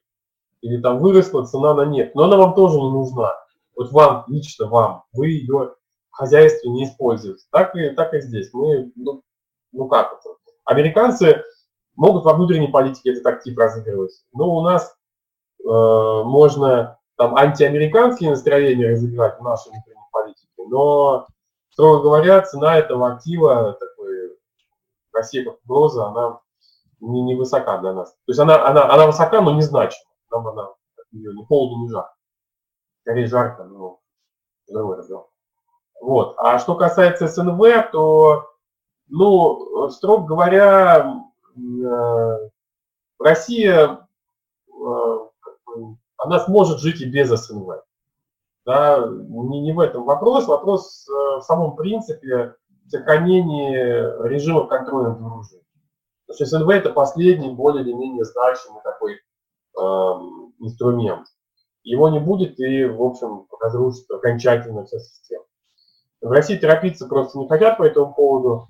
или 0.60 0.80
там 0.80 1.00
выросла 1.00 1.44
цена 1.44 1.74
на 1.74 1.84
нефть, 1.84 2.14
но 2.14 2.26
она 2.26 2.36
вам 2.36 2.54
тоже 2.54 2.78
не 2.78 2.88
нужна. 2.88 3.34
Вот 3.74 3.90
вам, 3.90 4.22
лично 4.28 4.68
вам, 4.68 5.02
вы 5.12 5.30
ее 5.30 5.74
в 6.10 6.16
хозяйстве 6.16 6.70
не 6.70 6.84
используете. 6.84 7.42
Так 7.50 7.74
и, 7.74 7.90
так 7.90 8.14
и 8.14 8.20
здесь. 8.20 8.50
Мы, 8.52 8.92
ну, 8.94 9.24
ну 9.72 9.88
как 9.88 10.20
это? 10.20 10.36
Американцы 10.64 11.42
могут 11.96 12.24
во 12.24 12.34
внутренней 12.34 12.68
политике 12.68 13.10
этот 13.10 13.26
актив 13.26 13.58
разыгрывать, 13.58 14.12
но 14.32 14.48
у 14.48 14.62
нас 14.62 14.94
э, 15.58 15.66
можно 15.66 17.00
там 17.16 17.34
антиамериканские 17.34 18.30
настроения 18.30 18.90
разыграть 18.90 19.40
в 19.40 19.42
нашей 19.42 19.72
внутренней 19.72 20.06
политике, 20.12 20.46
но, 20.68 21.26
строго 21.70 22.00
говоря, 22.04 22.42
цена 22.42 22.78
этого 22.78 23.14
актива, 23.14 23.76
такой, 23.80 23.91
Россия 25.12 25.44
как 25.44 25.58
угроза, 25.64 26.06
она 26.06 26.40
не, 27.00 27.22
не 27.22 27.34
высока 27.34 27.78
для 27.78 27.92
нас. 27.92 28.12
То 28.12 28.18
есть 28.28 28.40
она, 28.40 28.66
она, 28.66 28.90
она 28.90 29.06
высока, 29.06 29.40
но 29.40 29.52
не 29.52 29.62
значима 29.62 30.12
нам 30.32 30.48
она 30.48 30.70
ее 31.12 31.34
не 31.34 31.44
холодно, 31.44 31.82
не 31.82 31.90
жарко. 31.90 32.14
Скорее 33.02 33.26
жарко, 33.26 33.64
но 33.64 34.00
живой 34.68 34.96
разговор. 34.96 35.28
Вот. 36.00 36.34
А 36.38 36.58
что 36.58 36.74
касается 36.74 37.28
СНВ, 37.28 37.90
то, 37.92 38.50
ну, 39.08 39.90
строго 39.90 40.26
говоря, 40.26 41.22
э, 41.56 42.48
Россия, 43.18 44.08
э, 44.68 45.18
она 46.16 46.40
сможет 46.40 46.80
жить 46.80 47.00
и 47.00 47.10
без 47.10 47.28
СНВ. 47.28 47.82
Да, 48.64 49.06
не, 49.06 49.60
не 49.60 49.72
в 49.72 49.80
этом 49.80 50.04
вопрос, 50.04 50.46
вопрос 50.46 51.06
э, 51.08 51.12
в 51.12 51.42
самом 51.42 51.74
принципе 51.76 52.54
сохранения 52.88 54.16
режима 54.24 54.66
контроля 54.66 55.10
над 55.10 55.20
оружием. 55.20 55.62
Потому 56.26 56.36
что 56.36 56.58
СНВ 56.58 56.68
это 56.70 56.90
последний 56.90 57.50
более 57.50 57.82
или 57.82 57.92
менее 57.92 58.24
значимый 58.24 58.82
такой 58.82 59.18
Эм, 59.78 60.52
инструмент. 60.58 61.26
Его 61.82 62.10
не 62.10 62.20
будет 62.20 62.60
и, 62.60 62.84
в 62.84 63.02
общем, 63.02 63.46
разрушится 63.58 64.16
окончательно 64.16 64.84
вся 64.84 64.98
система. 64.98 65.44
В 66.20 66.30
России 66.30 66.56
торопиться 66.56 67.06
просто 67.06 67.38
не 67.38 67.48
хотят 67.48 67.78
по 67.78 67.82
этому 67.82 68.14
поводу. 68.14 68.68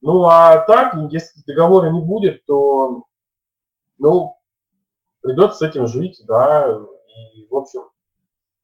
Ну 0.00 0.24
а 0.24 0.64
так, 0.66 0.94
если 1.10 1.42
договора 1.46 1.90
не 1.90 2.00
будет, 2.00 2.46
то 2.46 3.04
ну, 3.98 4.36
придется 5.22 5.58
с 5.58 5.62
этим 5.62 5.86
жить, 5.88 6.22
да. 6.26 6.80
И, 7.34 7.46
в 7.50 7.56
общем, 7.56 7.82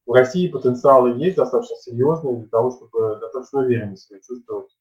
в 0.05 0.13
России 0.13 0.47
потенциалы 0.47 1.17
есть 1.17 1.35
достаточно 1.35 1.75
серьезные 1.75 2.37
для 2.37 2.47
того, 2.47 2.71
чтобы 2.71 3.17
достаточно 3.19 3.59
уверенно 3.59 3.97
себя 3.97 4.19
чувствовать 4.21 4.71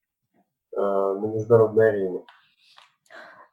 на 0.76 1.26
международной 1.26 1.88
арене. 1.90 2.20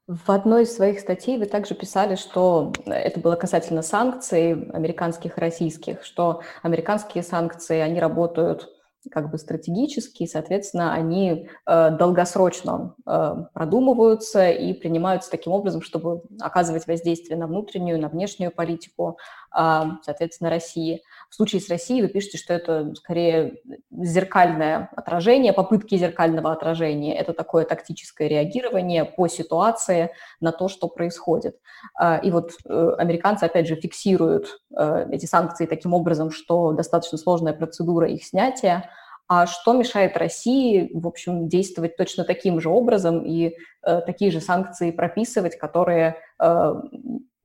В 0.07 0.31
одной 0.31 0.63
из 0.63 0.73
своих 0.73 1.01
статей 1.01 1.37
вы 1.37 1.47
также 1.47 1.75
писали, 1.75 2.15
что 2.15 2.71
это 2.85 3.19
было 3.19 3.35
касательно 3.35 3.81
санкций 3.81 4.53
американских 4.69 5.37
и 5.37 5.41
российских, 5.41 6.05
что 6.05 6.41
американские 6.63 7.23
санкции, 7.23 7.79
они 7.79 7.99
работают 7.99 8.69
как 9.11 9.29
бы 9.29 9.37
стратегически, 9.37 10.23
и, 10.23 10.27
соответственно, 10.27 10.93
они 10.93 11.49
э, 11.65 11.91
долгосрочно 11.91 12.95
э, 13.05 13.35
продумываются 13.53 14.49
и 14.49 14.73
принимаются 14.73 15.31
таким 15.31 15.53
образом, 15.53 15.81
чтобы 15.81 16.21
оказывать 16.39 16.87
воздействие 16.87 17.37
на 17.37 17.47
внутреннюю, 17.47 17.99
на 17.99 18.09
внешнюю 18.09 18.51
политику, 18.51 19.17
э, 19.57 19.81
соответственно, 20.03 20.49
России. 20.49 21.03
В 21.29 21.35
случае 21.35 21.61
с 21.61 21.69
Россией 21.69 22.01
вы 22.01 22.07
пишете, 22.07 22.37
что 22.37 22.53
это 22.53 22.93
скорее 22.95 23.57
зеркальное 23.91 24.89
отражение, 24.95 25.53
попытки 25.53 25.95
зеркального 25.95 26.51
отражения. 26.51 27.15
Это 27.15 27.33
такое 27.33 27.65
тактическое 27.65 28.27
реагирование 28.27 29.05
по 29.05 29.27
ситуации 29.27 30.11
на 30.39 30.51
то, 30.51 30.67
что 30.69 30.87
происходит. 30.87 31.57
Э, 32.01 32.19
и 32.21 32.31
вот 32.31 32.51
э, 32.65 32.95
американцы, 32.97 33.43
опять 33.43 33.67
же, 33.67 33.75
фиксируют 33.75 34.61
э, 34.75 35.07
эти 35.11 35.25
санкции 35.25 35.65
таким 35.65 35.93
образом, 35.93 36.31
что 36.31 36.71
достаточно 36.71 37.17
сложная 37.17 37.53
процедура 37.53 38.07
их 38.07 38.23
снятия, 38.23 38.89
а 39.27 39.45
что 39.45 39.73
мешает 39.73 40.15
России, 40.17 40.89
в 40.93 41.05
общем, 41.07 41.47
действовать 41.47 41.97
точно 41.97 42.23
таким 42.23 42.59
же 42.59 42.69
образом 42.69 43.23
и 43.25 43.55
э, 43.83 44.01
такие 44.01 44.31
же 44.31 44.39
санкции 44.39 44.91
прописывать, 44.91 45.57
которые 45.57 46.17
э, 46.39 46.73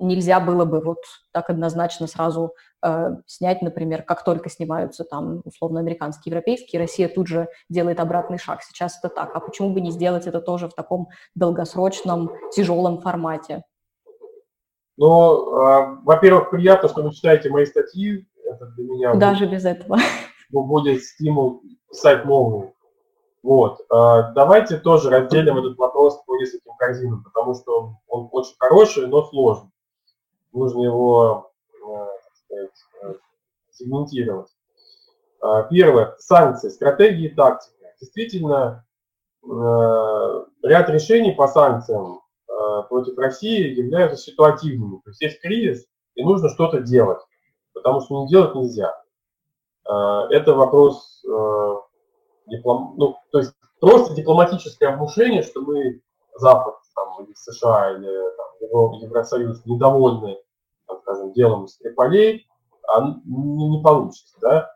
нельзя 0.03 0.41
было 0.41 0.65
бы 0.65 0.81
вот 0.81 0.99
так 1.33 1.51
однозначно 1.51 2.07
сразу 2.07 2.55
э, 2.83 3.17
снять, 3.27 3.63
например, 3.63 4.03
как 4.03 4.25
только 4.25 4.51
снимаются 4.51 5.05
там 5.05 5.43
условно 5.45 5.81
американские, 5.81 6.33
европейские, 6.33 6.81
Россия 6.81 7.09
тут 7.09 7.29
же 7.29 7.49
делает 7.69 8.01
обратный 8.01 8.39
шаг. 8.39 8.63
Сейчас 8.63 8.99
это 9.03 9.13
так. 9.13 9.35
А 9.35 9.41
почему 9.41 9.71
бы 9.71 9.81
не 9.81 9.91
сделать 9.91 10.27
это 10.27 10.41
тоже 10.41 10.69
в 10.69 10.75
таком 10.75 11.09
долгосрочном, 11.35 12.31
тяжелом 12.53 13.01
формате? 13.01 13.65
Ну, 14.99 15.57
э, 15.57 15.97
во-первых, 16.05 16.51
приятно, 16.51 16.89
что 16.89 17.03
вы 17.03 17.13
читаете 17.13 17.49
мои 17.49 17.65
статьи. 17.65 18.27
Это 18.45 18.67
для 18.67 18.85
меня 18.85 19.15
даже 19.15 19.47
без 19.47 19.65
этого 19.65 19.99
будет 20.53 21.03
стимул 21.03 21.63
писать 21.89 22.25
новые. 22.25 22.75
Вот. 23.43 23.81
Давайте 23.89 24.79
тоже 24.79 25.11
разделим 25.11 25.59
этот 25.59 25.77
вопрос 25.77 26.23
по 26.25 26.37
нескольким 26.37 26.75
корзинам, 26.77 27.25
потому 27.25 27.55
что 27.55 27.97
он, 28.07 28.29
очень 28.31 28.55
хороший, 28.59 29.09
но 29.09 29.23
сложный. 29.25 29.71
Нужно 30.53 30.83
его 30.83 31.51
так 31.81 32.31
сказать, 32.35 33.19
сегментировать. 33.71 34.49
Первое. 35.71 36.15
Санкции, 36.19 36.69
стратегии 36.69 37.29
тактика. 37.29 37.87
Действительно, 38.01 38.85
ряд 39.43 40.89
решений 40.91 41.33
по 41.33 41.49
санкциям 41.49 42.21
против 42.89 43.19
России 43.19 43.75
являются 43.75 44.19
ситуативными. 44.19 45.01
То 45.05 45.11
есть 45.11 45.21
есть 45.21 45.41
кризис, 45.41 45.87
и 46.15 46.23
нужно 46.23 46.49
что-то 46.49 46.81
делать, 46.81 47.19
потому 47.73 48.03
что 48.03 48.23
не 48.23 48.29
делать 48.29 48.55
нельзя. 48.55 49.02
А, 49.85 50.27
это 50.31 50.55
вопрос 50.55 51.23
э, 51.25 51.75
диплом... 52.47 52.95
ну, 52.97 53.17
то 53.31 53.39
есть 53.39 53.53
просто 53.81 54.15
дипломатическое 54.15 54.97
внушение, 54.97 55.43
что 55.43 55.61
мы 55.61 56.01
Запад, 56.37 56.77
там, 56.95 57.25
или 57.25 57.35
США, 57.35 57.93
или 57.93 58.11
там, 58.37 58.93
Евросоюз 58.93 59.65
недовольны, 59.67 60.39
там, 60.87 60.99
скажем, 61.03 61.33
делом 61.33 61.69
Скрипалей, 61.69 62.47
а 62.89 63.01
не, 63.25 63.69
не 63.69 63.83
получится. 63.83 64.37
Да? 64.41 64.71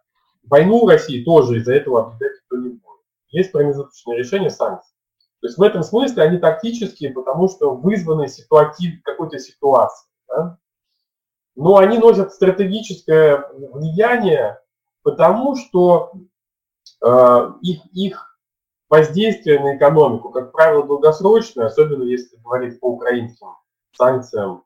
Войну 0.45 0.87
России 0.87 1.25
тоже 1.25 1.59
из-за 1.59 1.75
этого 1.75 2.07
объявлять 2.07 2.41
никто 2.43 2.57
не 2.57 2.69
будет. 2.71 2.83
Есть 3.29 3.53
промежуточное 3.53 4.17
решение 4.17 4.51
санкций. 4.51 4.95
То 5.41 5.49
есть 5.49 5.59
в 5.59 5.63
этом 5.63 5.83
смысле 5.83 6.23
они 6.23 6.39
тактические, 6.39 7.11
потому 7.13 7.49
что 7.49 7.75
вызваны 7.75 8.29
ситуатив, 8.29 9.03
какой-то 9.03 9.39
ситуацией. 9.39 10.11
Да? 10.29 10.59
Но 11.55 11.77
они 11.77 11.99
носят 11.99 12.33
стратегическое 12.33 13.49
влияние, 13.53 14.59
потому 15.07 15.55
что 15.55 16.11
э, 17.01 17.53
их, 17.63 17.81
их 17.93 18.41
воздействие 18.89 19.61
на 19.61 19.77
экономику, 19.77 20.31
как 20.31 20.51
правило, 20.51 20.85
долгосрочное, 20.85 21.67
особенно 21.67 22.03
если 22.03 22.37
говорить 22.39 22.81
по 22.81 22.87
украинским 22.87 23.51
санкциям, 23.93 24.65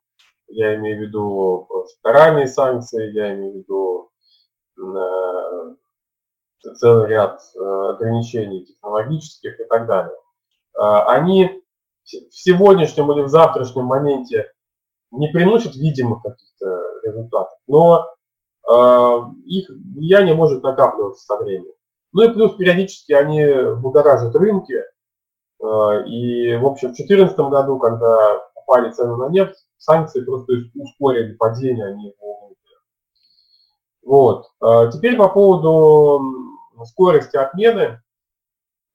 я 0.48 0.76
имею 0.76 0.96
в 0.96 1.02
виду 1.02 1.68
секторальные 1.88 2.46
санкции, 2.46 3.12
я 3.12 3.34
имею 3.34 3.52
в 3.52 3.56
виду 3.56 4.10
э, 4.78 5.74
целый 6.76 7.10
ряд 7.10 7.42
э, 7.54 7.90
ограничений 7.90 8.64
технологических 8.64 9.60
и 9.60 9.64
так 9.64 9.86
далее. 9.86 10.16
Э, 10.74 11.02
они 11.06 11.62
в 12.06 12.34
сегодняшнем 12.34 13.12
или 13.12 13.20
в 13.20 13.28
завтрашнем 13.28 13.84
моменте 13.84 14.50
не 15.10 15.28
приносят 15.28 15.76
видимых 15.76 16.22
каких-то 16.22 16.82
результатов, 17.02 17.58
но 17.66 18.06
э, 18.06 18.19
их 18.66 19.68
влияние 19.68 20.34
может 20.34 20.62
накапливаться 20.62 21.24
со 21.24 21.36
временем. 21.36 21.72
Ну 22.12 22.22
и 22.22 22.32
плюс 22.32 22.56
периодически 22.56 23.12
они 23.12 23.44
будоражат 23.80 24.34
рынки. 24.34 24.82
Э, 25.62 26.04
и, 26.06 26.56
в 26.56 26.66
общем, 26.66 26.88
в 26.88 26.96
2014 26.96 27.38
году, 27.38 27.78
когда 27.78 28.42
упали 28.56 28.90
цены 28.90 29.16
на 29.16 29.28
нефть, 29.28 29.66
санкции 29.76 30.22
просто 30.22 30.54
ускорили 30.74 31.34
падение, 31.34 31.86
они 31.86 32.14
его 32.20 32.50
Вот. 34.02 34.46
Э, 34.62 34.90
теперь 34.92 35.16
по 35.16 35.28
поводу 35.28 36.22
скорости 36.86 37.36
отмены. 37.36 38.00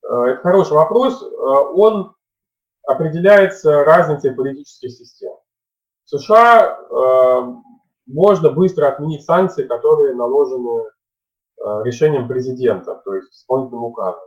Это 0.01 0.37
хороший 0.41 0.73
вопрос. 0.73 1.23
Он 1.23 2.15
определяется 2.83 3.83
разницей 3.83 4.35
политических 4.35 4.91
систем. 4.91 5.33
В 6.05 6.09
США 6.09 6.79
можно 8.05 8.51
быстро 8.51 8.87
отменить 8.87 9.23
санкции, 9.23 9.63
которые 9.63 10.15
наложены 10.15 10.83
э, 10.83 11.83
решением 11.83 12.27
президента, 12.27 13.01
то 13.03 13.15
есть 13.15 13.31
исполнительным 13.33 13.85
указом. 13.85 14.23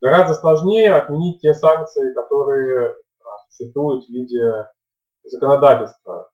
Гораздо 0.00 0.34
сложнее 0.34 0.94
отменить 0.94 1.40
те 1.40 1.54
санкции, 1.54 2.12
которые 2.14 2.88
э, 2.88 2.94
существуют 3.48 4.04
в 4.06 4.08
виде 4.08 4.68
законодательства, 5.24 6.30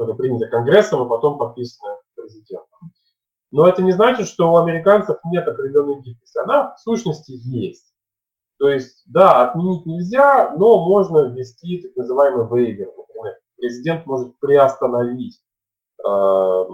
которые 0.00 0.16
приняты 0.16 0.46
Конгрессом, 0.46 1.02
а 1.02 1.04
потом 1.06 1.36
подписаны 1.36 1.94
президентом. 2.14 2.92
Но 3.50 3.68
это 3.68 3.82
не 3.82 3.92
значит, 3.92 4.28
что 4.28 4.50
у 4.50 4.56
американцев 4.56 5.18
нет 5.24 5.46
определенной 5.46 6.00
гибкости. 6.00 6.38
Она 6.38 6.74
в 6.74 6.80
сущности 6.80 7.32
есть. 7.32 7.92
То 8.58 8.68
есть, 8.68 9.02
да, 9.06 9.42
отменить 9.42 9.84
нельзя, 9.84 10.54
но 10.56 10.86
можно 10.86 11.28
ввести 11.28 11.82
так 11.82 11.96
называемый 11.96 12.46
вейвер. 12.46 12.88
Например, 12.96 13.34
президент 13.56 14.06
может 14.06 14.38
приостановить 14.38 15.40
э, 16.06 16.64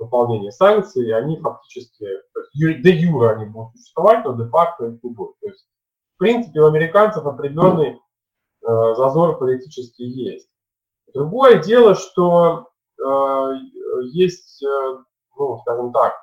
выполнение 0.00 0.52
санкций, 0.52 1.12
они 1.16 1.38
фактически, 1.40 2.06
де 2.54 2.90
юра 2.90 3.30
они 3.30 3.46
будут 3.46 3.76
существовать, 3.76 4.24
но 4.24 4.34
де-факто 4.34 4.86
их 4.86 5.02
не 5.02 5.10
будет. 5.10 5.38
То 5.40 5.48
есть, 5.48 5.66
в 6.14 6.18
принципе, 6.18 6.60
у 6.60 6.66
американцев 6.66 7.24
определенный 7.24 7.92
э, 7.92 8.94
зазор 8.94 9.38
политический 9.38 10.06
есть. 10.06 10.48
Другое 11.14 11.62
дело, 11.62 11.94
что 11.94 12.68
э, 12.98 13.52
есть, 14.12 14.62
э, 14.62 14.98
ну, 15.36 15.58
скажем 15.58 15.92
так, 15.92 16.14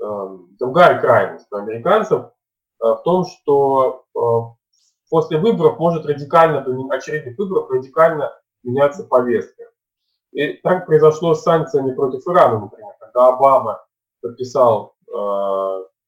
э, 0.00 0.38
другая 0.58 1.00
крайность 1.00 1.46
у 1.50 1.56
американцев– 1.56 2.30
Э, 2.82 2.94
в 2.94 3.02
том, 3.04 3.24
что 3.24 4.04
э, 4.14 4.20
после 5.08 5.38
выборов 5.38 5.78
может 5.78 6.04
радикально, 6.04 6.64
очередных 6.92 7.38
выборов 7.38 7.70
радикально 7.70 8.32
меняться 8.64 9.04
повестка. 9.04 9.61
И 10.32 10.54
так 10.62 10.86
произошло 10.86 11.34
с 11.34 11.42
санкциями 11.42 11.94
против 11.94 12.26
Ирана, 12.26 12.58
например, 12.58 12.92
когда 12.98 13.28
Обама 13.28 13.84
подписал 14.22 14.94
э, 15.06 15.12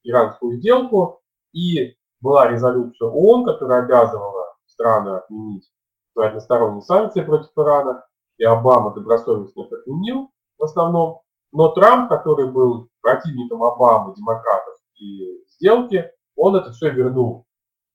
иранскую 0.04 0.56
сделку, 0.56 1.20
и 1.52 1.94
была 2.20 2.48
резолюция 2.48 3.08
ООН, 3.08 3.44
которая 3.44 3.82
обязывала 3.82 4.54
страны 4.66 5.16
отменить 5.16 5.70
односторонние 6.16 6.82
санкции 6.82 7.20
против 7.20 7.50
Ирана, 7.56 8.04
и 8.38 8.44
Обама 8.44 8.94
добросовестно 8.94 9.62
их 9.62 9.72
отменил 9.72 10.30
в 10.58 10.64
основном. 10.64 11.20
Но 11.52 11.68
Трамп, 11.68 12.08
который 12.08 12.50
был 12.50 12.88
противником 13.00 13.62
Обамы, 13.62 14.14
демократов 14.14 14.74
и 14.96 15.44
сделки, 15.50 16.10
он 16.36 16.56
это 16.56 16.72
все 16.72 16.90
вернул. 16.90 17.46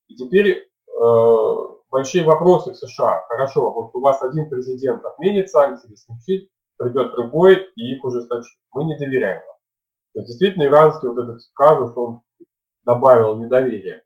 И 0.08 0.16
теперь 0.16 0.50
э, 0.58 1.56
большие 1.90 2.24
вопросы 2.24 2.72
в 2.72 2.78
США. 2.78 3.26
Хорошо, 3.28 3.72
вот 3.72 3.96
у 3.96 4.00
вас 4.00 4.22
один 4.22 4.50
президент 4.50 5.04
отменит 5.04 5.50
санкции, 5.50 5.96
смягчит, 5.96 6.50
придет 6.78 7.12
другой 7.14 7.68
и 7.76 7.96
их 7.96 8.04
ужесточит. 8.04 8.58
Мы 8.72 8.86
не 8.86 8.98
доверяем 8.98 9.42
вам. 9.46 9.56
То 10.14 10.20
есть 10.20 10.28
действительно 10.30 10.64
иранский 10.64 11.08
вот 11.10 11.18
этот 11.20 11.42
казус, 11.54 11.96
он 11.96 12.22
добавил 12.84 13.36
недоверие. 13.38 14.04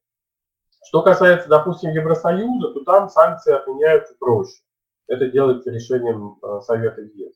Что 0.85 1.01
касается, 1.01 1.47
допустим, 1.47 1.91
Евросоюза, 1.91 2.73
то 2.73 2.83
там 2.83 3.09
санкции 3.09 3.53
отменяются 3.53 4.15
проще. 4.19 4.61
Это 5.07 5.27
делается 5.29 5.71
решением 5.71 6.37
э, 6.41 6.61
Совета 6.61 7.01
ЕС. 7.01 7.35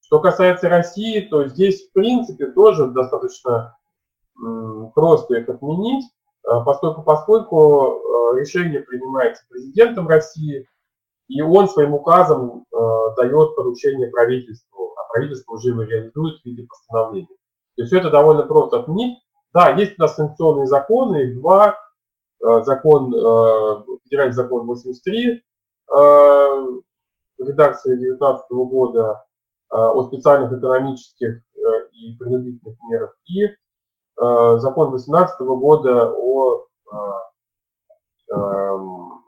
Что 0.00 0.20
касается 0.20 0.68
России, 0.68 1.20
то 1.20 1.48
здесь, 1.48 1.88
в 1.88 1.92
принципе, 1.92 2.46
тоже 2.46 2.88
достаточно 2.88 3.76
просто 4.94 5.36
их 5.36 5.48
отменить. 5.48 6.04
Э, 6.44 6.62
поскольку, 6.64 7.02
поскольку 7.02 8.00
э, 8.34 8.40
решение 8.40 8.80
принимается 8.80 9.44
президентом 9.48 10.08
России, 10.08 10.68
и 11.28 11.40
он 11.40 11.68
своим 11.68 11.94
указом 11.94 12.66
э, 12.70 12.76
дает 13.16 13.56
поручение 13.56 14.08
правительству, 14.08 14.92
а 14.96 15.10
правительство 15.12 15.54
уже 15.54 15.70
его 15.70 15.82
реализует 15.82 16.40
в 16.40 16.44
виде 16.44 16.66
постановления. 16.66 17.36
То 17.76 17.82
есть 17.82 17.92
это 17.92 18.10
довольно 18.10 18.42
просто 18.42 18.80
отменить. 18.80 19.18
Да, 19.54 19.70
есть 19.70 19.98
у 19.98 20.02
нас 20.02 20.16
санкционные 20.16 20.66
законы, 20.66 21.34
два, 21.34 21.78
закон, 22.40 23.12
федеральный 24.02 24.32
закон 24.32 24.66
83, 24.66 25.42
редакции 27.38 27.94
2019 27.94 28.50
года 28.50 29.24
о 29.70 30.02
специальных 30.02 30.52
экономических 30.58 31.40
и 31.92 32.16
принудительных 32.16 32.76
мерах 32.90 33.16
и 33.26 33.46
закон 34.16 34.90
2018 34.90 35.40
года 35.40 36.12
о, 36.12 36.66
э, 36.92 36.96
эм, 38.32 39.24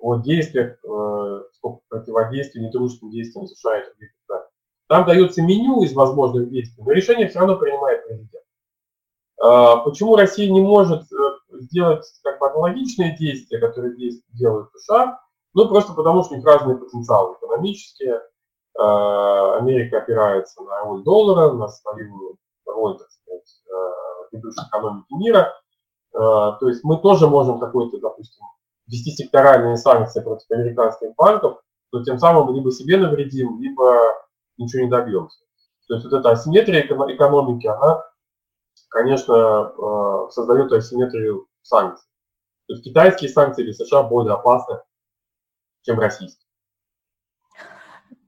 о 0.00 0.16
действиях, 0.16 0.78
э, 0.84 1.42
противодействии 1.88 2.60
недружественным 2.60 3.12
действиям 3.12 3.46
США 3.46 3.78
и 3.78 3.84
других 3.84 4.10
Там 4.88 5.06
дается 5.06 5.42
меню 5.42 5.82
из 5.82 5.94
возможных 5.94 6.50
действий, 6.50 6.82
но 6.82 6.92
решение 6.92 7.28
все 7.28 7.38
равно 7.38 7.56
принимает 7.56 8.04
президент. 8.06 8.42
Почему 9.84 10.16
Россия 10.16 10.50
не 10.50 10.60
может 10.60 11.02
сделать 11.50 12.04
как 12.22 12.38
бы 12.38 12.50
аналогичные 12.50 13.16
действия, 13.16 13.58
которые 13.58 13.94
делают 14.32 14.70
США? 14.76 15.20
Ну, 15.54 15.68
просто 15.68 15.92
потому 15.94 16.22
что 16.22 16.34
у 16.34 16.36
них 16.36 16.46
разные 16.46 16.76
потенциалы 16.76 17.36
экономические. 17.36 18.20
Америка 18.76 19.98
опирается 19.98 20.62
на 20.62 20.80
роль 20.80 21.02
доллара, 21.02 21.52
на 21.52 21.68
свою 21.68 22.36
роль, 22.66 22.98
ведущих 24.32 24.66
экономики 24.68 25.12
мира. 25.12 25.52
Э, 26.14 26.18
то 26.58 26.68
есть 26.68 26.84
мы 26.84 26.98
тоже 26.98 27.28
можем 27.28 27.58
какой-то, 27.58 27.98
допустим, 27.98 28.44
ввести 28.86 29.10
секторальные 29.10 29.76
санкции 29.76 30.22
против 30.22 30.50
американских 30.50 31.14
банков, 31.16 31.60
но 31.92 32.02
тем 32.02 32.18
самым 32.18 32.54
либо 32.54 32.70
себе 32.70 32.98
навредим, 32.98 33.60
либо 33.60 34.14
ничего 34.58 34.82
не 34.82 34.90
добьемся. 34.90 35.38
То 35.88 35.94
есть 35.94 36.06
вот 36.06 36.18
эта 36.18 36.30
асимметрия 36.30 36.82
экономики, 36.82 37.66
она, 37.66 38.04
конечно, 38.88 39.34
э, 39.34 40.30
создает 40.30 40.72
асимметрию 40.72 41.46
санкций. 41.62 42.08
То 42.66 42.74
есть 42.74 42.84
китайские 42.84 43.30
санкции 43.30 43.64
для 43.64 43.74
США 43.74 44.02
более 44.02 44.34
опасны, 44.34 44.80
чем 45.82 45.98
российские. 45.98 46.48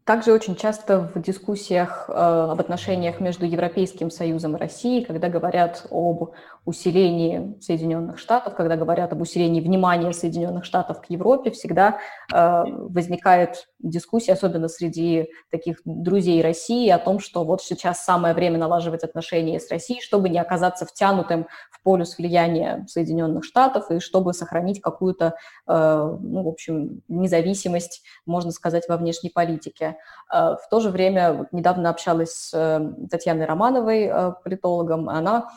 Также 0.05 0.33
очень 0.33 0.55
часто 0.55 1.11
в 1.15 1.23
дискуссиях 1.23 2.11
э, 2.11 2.13
об 2.13 2.61
отношениях 2.61 3.21
между 3.21 3.47
Европейским 3.47 4.11
Союзом 4.11 4.55
и 4.55 4.59
Россией, 4.59 5.03
когда 5.03 5.31
говорят 5.31 5.87
об 5.91 6.35
усилении 6.67 7.59
Соединенных 7.61 8.19
Штатов, 8.19 8.55
когда 8.55 8.77
говорят 8.77 9.13
об 9.13 9.23
усилении 9.23 9.63
внимания 9.63 10.13
Соединенных 10.13 10.67
Штатов 10.67 11.01
к 11.01 11.07
Европе, 11.09 11.51
всегда 11.53 12.01
э, 12.31 12.65
возникает 12.67 13.67
дискуссия, 13.79 14.35
особенно 14.35 14.69
среди 14.69 15.29
таких 15.51 15.81
друзей 15.87 16.43
России, 16.43 16.91
о 16.91 16.99
том, 16.99 17.19
что 17.19 17.45
вот 17.45 17.63
сейчас 17.63 18.05
самое 18.05 18.35
время 18.35 18.59
налаживать 18.59 19.05
отношения 19.05 19.59
с 19.59 19.71
Россией, 19.71 20.03
чтобы 20.03 20.29
не 20.29 20.39
оказаться 20.39 20.85
втянутым 20.85 21.47
в 21.71 21.83
полюс 21.83 22.19
влияния 22.19 22.85
Соединенных 22.89 23.45
Штатов 23.45 23.91
и 23.91 24.01
чтобы 24.01 24.35
сохранить 24.35 24.83
какую-то, 24.83 25.35
э, 25.67 26.17
ну, 26.21 26.43
в 26.43 26.49
общем, 26.49 27.01
независимость, 27.09 28.03
можно 28.27 28.51
сказать, 28.51 28.85
во 28.87 28.99
внешней 28.99 29.31
политике. 29.31 29.94
Э, 30.33 30.57
в 30.63 30.69
то 30.69 30.81
же 30.81 30.91
время 30.91 31.49
недавно 31.53 31.91
общалась 31.91 32.33
с 32.33 32.51
э, 32.55 33.07
Татьяной 33.11 33.47
Романовой, 33.47 34.05
э, 34.05 34.33
политологом, 34.43 35.09
она 35.09 35.51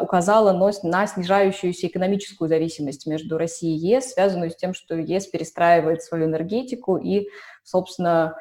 указала 0.00 0.52
на 0.52 1.06
снижающуюся 1.08 1.88
экономическую 1.88 2.48
зависимость 2.48 3.08
между 3.08 3.36
Россией 3.36 3.76
и 3.76 3.96
ЕС, 3.96 4.12
связанную 4.12 4.52
с 4.52 4.56
тем, 4.56 4.72
что 4.72 4.94
ЕС 4.94 5.26
перестраивает 5.26 6.00
свою 6.00 6.26
энергетику 6.26 6.96
и, 6.96 7.26
собственно, 7.64 8.36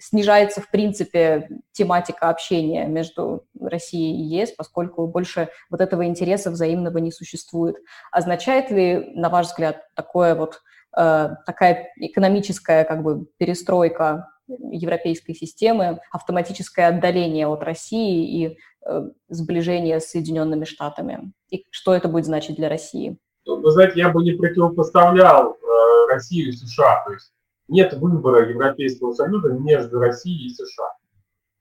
снижается, 0.00 0.60
в 0.60 0.68
принципе, 0.70 1.48
тематика 1.70 2.28
общения 2.28 2.86
между 2.86 3.44
Россией 3.60 4.16
и 4.16 4.40
ЕС, 4.40 4.50
поскольку 4.50 5.06
больше 5.06 5.48
вот 5.70 5.80
этого 5.80 6.04
интереса 6.06 6.50
взаимного 6.50 6.98
не 6.98 7.12
существует. 7.12 7.76
Означает 8.10 8.70
ли, 8.72 9.12
на 9.14 9.28
ваш 9.28 9.46
взгляд, 9.46 9.82
такое 9.94 10.34
вот, 10.34 10.60
такая 10.96 11.92
экономическая 11.96 12.84
как 12.84 13.02
бы 13.02 13.26
перестройка 13.36 14.28
европейской 14.48 15.34
системы, 15.34 16.00
автоматическое 16.10 16.88
отдаление 16.88 17.46
от 17.46 17.62
России 17.62 18.44
и 18.44 18.58
э, 18.86 19.10
сближение 19.28 20.00
с 20.00 20.06
Соединенными 20.06 20.64
Штатами? 20.64 21.32
И 21.50 21.64
что 21.70 21.94
это 21.94 22.08
будет 22.08 22.26
значить 22.26 22.56
для 22.56 22.68
России? 22.68 23.18
Ну, 23.44 23.60
вы 23.60 23.70
знаете, 23.70 24.00
я 24.00 24.10
бы 24.10 24.22
не 24.22 24.32
противопоставлял 24.32 25.52
э, 25.52 26.12
Россию 26.12 26.48
и 26.48 26.52
США. 26.52 27.04
То 27.06 27.12
есть 27.12 27.32
нет 27.68 27.94
выбора 27.94 28.48
Европейского 28.48 29.12
Союза 29.12 29.48
между 29.48 29.98
Россией 29.98 30.46
и 30.46 30.54
США. 30.54 30.92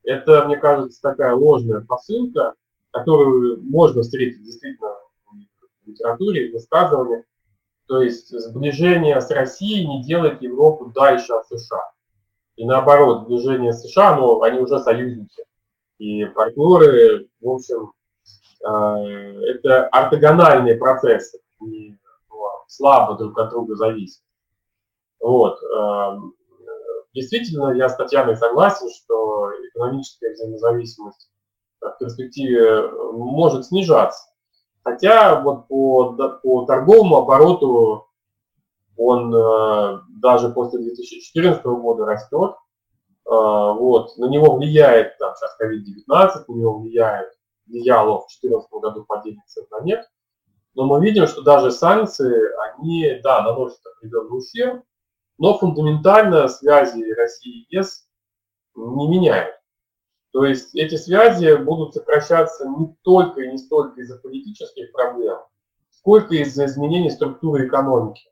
Это, 0.04 0.46
мне 0.46 0.58
кажется, 0.58 1.02
такая 1.02 1.34
ложная 1.34 1.82
посылка, 1.82 2.54
которую 2.92 3.62
можно 3.64 4.04
встретить 4.04 4.44
действительно 4.44 4.90
в 5.26 5.88
литературе, 5.88 6.50
в 6.50 6.54
высказываниях. 6.54 7.24
То 7.88 8.02
есть 8.02 8.30
сближение 8.30 9.22
с 9.22 9.30
Россией 9.30 9.88
не 9.88 10.04
делает 10.04 10.42
Европу 10.42 10.88
дальше 10.88 11.34
от 11.34 11.48
США. 11.48 11.92
И 12.56 12.66
наоборот, 12.66 13.28
движение 13.28 13.74
США, 13.74 14.16
ну, 14.16 14.42
они 14.42 14.60
уже 14.60 14.80
союзники. 14.80 15.44
И 15.98 16.26
партнеры, 16.26 17.28
в 17.42 17.50
общем, 17.50 17.92
а, 18.64 18.98
это 19.00 19.88
ортогональные 19.88 20.76
процессы, 20.76 21.40
не 21.60 21.98
ну, 22.30 22.38
слабо 22.68 23.16
друг 23.18 23.38
от 23.38 23.52
друга 23.52 23.76
зависят. 23.76 24.22
Вот. 25.20 25.60
А, 25.64 26.20
действительно, 27.14 27.72
я 27.74 27.90
с 27.90 27.96
Татьяной 27.96 28.36
согласен, 28.36 28.90
что 28.90 29.52
экономическая 29.70 30.34
взаимозависимость 30.34 31.30
в 31.82 31.98
перспективе 32.00 32.90
может 33.14 33.66
снижаться. 33.66 34.28
Хотя 34.86 35.42
вот 35.42 35.68
по, 35.68 36.14
по 36.44 36.66
торговому 36.66 37.18
обороту 37.18 38.08
он 38.96 39.34
э, 39.36 40.00
даже 40.22 40.50
после 40.50 40.80
2014 40.80 41.66
года 41.66 42.06
растет. 42.06 42.52
Э, 43.26 43.32
вот, 43.32 44.16
на 44.18 44.28
него 44.28 44.56
влияет 44.56 45.18
там, 45.18 45.34
сейчас 45.36 45.58
COVID-19, 45.60 46.44
на 46.48 46.54
него 46.54 46.78
влияет, 46.78 47.30
влияло 47.66 48.20
в 48.20 48.28
2014 48.42 48.70
году 48.74 49.06
падение 49.06 49.42
цен 49.48 49.66
на 49.72 49.82
нефть. 49.82 50.08
Но 50.76 50.86
мы 50.86 51.04
видим, 51.04 51.26
что 51.26 51.42
даже 51.42 51.72
санкции, 51.72 52.44
они, 52.70 53.20
да, 53.24 53.42
наносят 53.42 53.80
определенный 53.88 54.38
ущерб, 54.38 54.84
но 55.40 55.58
фундаментально 55.58 56.48
связи 56.48 57.12
России 57.14 57.66
и 57.70 57.76
ЕС 57.76 58.08
не 58.76 59.08
меняют. 59.08 59.56
То 60.36 60.44
есть 60.44 60.76
эти 60.76 60.96
связи 60.96 61.56
будут 61.56 61.94
сокращаться 61.94 62.68
не 62.68 62.94
только 63.04 63.40
и 63.40 63.52
не 63.54 63.58
столько 63.58 64.02
из-за 64.02 64.18
политических 64.18 64.92
проблем, 64.92 65.40
сколько 65.92 66.36
из-за 66.36 66.66
изменений 66.66 67.10
структуры 67.10 67.68
экономики. 67.68 68.30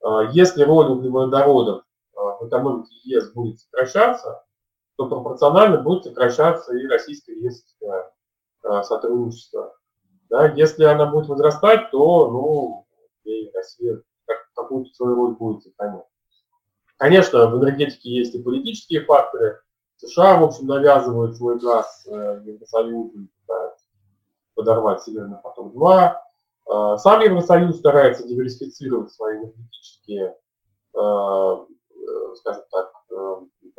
А, 0.00 0.30
если 0.30 0.62
роль 0.62 0.86
углеводородов 0.86 1.82
а, 2.14 2.36
в 2.36 2.46
экономике 2.46 2.94
ЕС 3.02 3.32
будет 3.32 3.58
сокращаться, 3.58 4.44
то 4.94 5.08
пропорционально 5.08 5.82
будет 5.82 6.04
сокращаться 6.04 6.76
и 6.76 6.86
российско-ЕСовское 6.86 8.12
а, 8.62 8.84
сотрудничество. 8.84 9.74
Да, 10.30 10.46
если 10.52 10.84
она 10.84 11.06
будет 11.06 11.26
возрастать, 11.26 11.90
то 11.90 12.30
ну, 12.30 12.86
и 13.24 13.50
Россия 13.52 14.00
какую-то 14.54 14.94
свою 14.94 15.16
роль 15.16 15.34
будет 15.34 15.64
сохранять. 15.64 16.06
Конечно, 16.96 17.48
в 17.48 17.60
энергетике 17.60 18.08
есть 18.08 18.36
и 18.36 18.40
политические 18.40 19.00
факторы. 19.00 19.62
США, 19.98 20.38
в 20.38 20.44
общем, 20.44 20.66
навязывают 20.66 21.36
свой 21.36 21.58
газ 21.58 22.06
э, 22.06 22.42
Евросоюзу, 22.44 23.28
пытаются 23.46 23.84
подорвать 24.54 25.02
Северный 25.02 25.38
поток-2. 25.42 26.14
А, 26.70 26.98
сам 26.98 27.20
Евросоюз 27.20 27.78
старается 27.78 28.26
диверсифицировать 28.26 29.12
свои 29.12 29.38
энергетические, 29.38 30.36
э, 30.94 31.66
скажем 32.36 32.62
так, 32.70 32.92
э, 33.10 33.36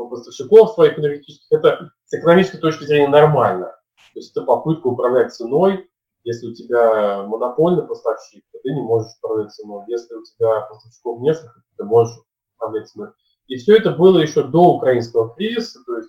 поставщиков 0.10 0.74
своих 0.74 0.98
энергетических. 0.98 1.48
Это 1.52 1.92
с 2.06 2.14
экономической 2.14 2.58
точки 2.58 2.84
зрения 2.84 3.08
нормально. 3.08 3.76
То 4.14 4.20
есть 4.20 4.32
это 4.32 4.42
попытка 4.44 4.88
управлять 4.88 5.34
ценой. 5.34 5.90
Если 6.24 6.48
у 6.48 6.54
тебя 6.54 7.24
монопольный 7.24 7.84
поставщик, 7.84 8.44
то 8.52 8.60
ты 8.60 8.74
не 8.74 8.82
можешь 8.82 9.14
управлять 9.22 9.52
ценой. 9.54 9.84
Если 9.88 10.14
у 10.16 10.24
тебя 10.24 10.62
поставщиков 10.62 11.22
несколько, 11.22 11.62
ты 11.78 11.84
можешь 11.84 12.18
управлять 12.56 12.90
ценой. 12.90 13.10
И 13.48 13.58
все 13.58 13.78
это 13.78 13.92
было 13.92 14.20
еще 14.20 14.44
до 14.44 14.76
украинского 14.76 15.34
кризиса. 15.36 15.80
То 15.86 15.98
есть 15.98 16.09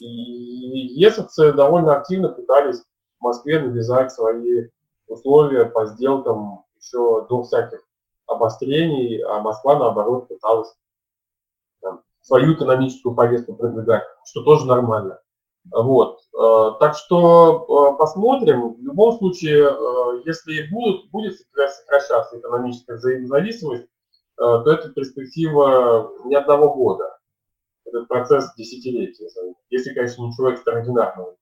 и 0.00 0.06
ЕСовцы 0.06 1.52
довольно 1.52 1.96
активно 1.96 2.28
пытались 2.28 2.80
в 3.18 3.22
Москве 3.22 3.60
навязать 3.60 4.12
свои 4.12 4.68
условия 5.06 5.66
по 5.66 5.86
сделкам 5.86 6.64
еще 6.80 7.26
до 7.28 7.42
всяких 7.42 7.80
обострений, 8.26 9.22
а 9.22 9.40
Москва, 9.40 9.78
наоборот, 9.78 10.28
пыталась 10.28 10.72
там, 11.82 12.02
свою 12.22 12.54
экономическую 12.54 13.14
повестку 13.14 13.54
продвигать, 13.54 14.04
что 14.24 14.42
тоже 14.42 14.66
нормально. 14.66 15.20
Вот. 15.70 16.20
Э, 16.38 16.72
так 16.80 16.96
что 16.96 17.92
э, 17.94 17.98
посмотрим. 17.98 18.74
В 18.74 18.80
любом 18.80 19.18
случае, 19.18 19.68
э, 19.68 20.22
если 20.24 20.68
будут, 20.70 21.10
будет 21.10 21.38
сокращаться 21.38 22.38
экономическая 22.38 22.96
взаимозависимость, 22.96 23.86
то 24.36 24.72
это 24.72 24.88
перспектива 24.88 26.12
не 26.24 26.34
одного 26.34 26.72
года. 26.72 27.19
Этот 27.90 28.08
процесс 28.08 28.54
десятилетия. 28.56 29.28
Если, 29.70 29.92
конечно, 29.94 30.26
ничего 30.26 30.50
экстраординарного 30.52 31.36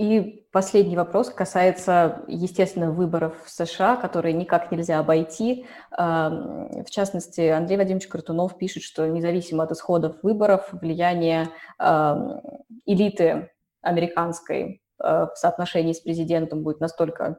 и 0.00 0.46
последний 0.50 0.96
вопрос 0.96 1.28
касается, 1.28 2.24
естественно, 2.26 2.90
выборов 2.90 3.34
в 3.44 3.50
США, 3.50 3.96
которые 3.96 4.32
никак 4.32 4.72
нельзя 4.72 4.98
обойти. 4.98 5.66
В 5.90 6.86
частности, 6.88 7.42
Андрей 7.42 7.76
Вадимович 7.76 8.06
Картунов 8.06 8.56
пишет, 8.56 8.82
что 8.82 9.06
независимо 9.06 9.64
от 9.64 9.72
исходов 9.72 10.16
выборов, 10.22 10.68
влияние 10.72 11.48
элиты 12.86 13.50
американской 13.82 14.82
э, 15.02 15.26
в 15.26 15.32
соотношении 15.36 15.94
с 15.94 16.00
президентом 16.00 16.62
будет 16.62 16.80
настолько 16.80 17.38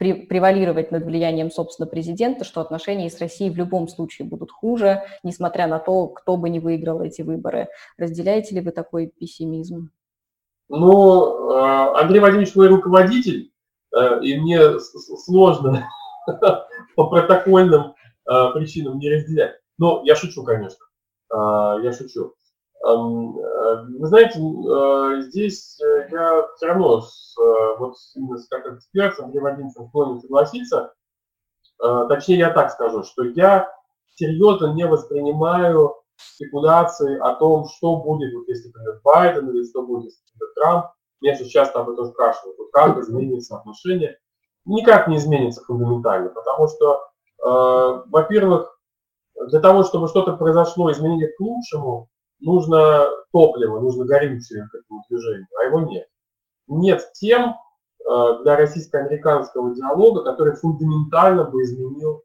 превалировать 0.00 0.90
над 0.90 1.04
влиянием, 1.04 1.50
собственно, 1.50 1.86
президента, 1.86 2.44
что 2.44 2.62
отношения 2.62 3.10
с 3.10 3.20
Россией 3.20 3.50
в 3.50 3.56
любом 3.56 3.86
случае 3.86 4.26
будут 4.26 4.50
хуже, 4.50 5.02
несмотря 5.22 5.66
на 5.66 5.78
то, 5.78 6.08
кто 6.08 6.38
бы 6.38 6.48
не 6.48 6.58
выиграл 6.58 7.02
эти 7.02 7.20
выборы. 7.20 7.68
Разделяете 7.98 8.54
ли 8.54 8.62
вы 8.62 8.70
такой 8.70 9.08
пессимизм? 9.08 9.90
Ну, 10.70 11.52
э, 11.52 12.00
Андрей 12.00 12.20
Владимирович 12.20 12.54
мой 12.54 12.68
руководитель, 12.68 13.52
э, 13.94 14.22
и 14.22 14.40
мне 14.40 14.78
сложно 14.80 15.86
по 16.96 17.06
протокольным 17.08 17.94
э, 18.26 18.52
причинам 18.54 18.98
не 18.98 19.10
разделять. 19.10 19.56
Но 19.76 20.02
я 20.04 20.16
шучу, 20.16 20.44
конечно. 20.44 20.84
Я 21.32 21.92
шучу. 21.96 22.34
Эм, 22.86 23.32
вы 23.98 24.06
знаете, 24.06 24.38
здесь 25.22 25.78
я 26.10 26.48
все 26.56 26.66
равно 26.66 27.00
с, 27.02 27.36
вот 27.78 27.94
именно 28.14 28.38
как 28.48 28.66
эксперт 28.74 29.16
с 29.16 29.20
Андреем 29.20 29.42
Владимировичем 29.42 29.88
склонен 29.88 30.20
согласиться. 30.20 30.92
Точнее, 31.78 32.38
я 32.38 32.50
так 32.50 32.70
скажу, 32.70 33.02
что 33.04 33.24
я 33.24 33.70
серьезно 34.14 34.72
не 34.74 34.86
воспринимаю 34.86 35.94
спекуляции 36.16 37.18
о 37.18 37.34
том, 37.34 37.66
что 37.68 37.96
будет, 37.96 38.34
вот, 38.34 38.48
если 38.48 38.70
придет 38.70 39.02
Байден 39.02 39.48
или 39.50 39.64
что 39.64 39.82
будет, 39.82 40.06
если 40.06 40.20
придет 40.32 40.54
Трамп. 40.54 40.86
Меня 41.20 41.34
же 41.36 41.46
часто 41.46 41.80
об 41.80 41.90
этом 41.90 42.06
спрашивают, 42.06 42.58
вот 42.58 42.70
как 42.72 42.98
изменится 42.98 43.56
отношение. 43.56 44.18
никак 44.66 45.08
не 45.08 45.16
изменится 45.16 45.64
фундаментально, 45.64 46.28
потому 46.30 46.68
что, 46.68 47.00
э, 47.42 48.02
во-первых, 48.10 48.78
для 49.48 49.60
того, 49.60 49.84
чтобы 49.84 50.08
что-то 50.08 50.36
произошло, 50.36 50.90
изменение 50.92 51.28
к 51.28 51.40
лучшему, 51.40 52.08
нужно 52.40 53.06
топливо, 53.32 53.80
нужно 53.80 54.04
горючее 54.04 54.68
к 54.70 54.74
этому 54.74 55.04
движению, 55.08 55.46
а 55.60 55.64
его 55.64 55.80
нет. 55.80 56.08
Нет 56.66 57.10
тем 57.14 57.56
э, 58.08 58.42
для 58.42 58.56
российско-американского 58.56 59.74
диалога, 59.74 60.24
который 60.24 60.54
фундаментально 60.54 61.44
бы 61.44 61.62
изменил 61.62 62.22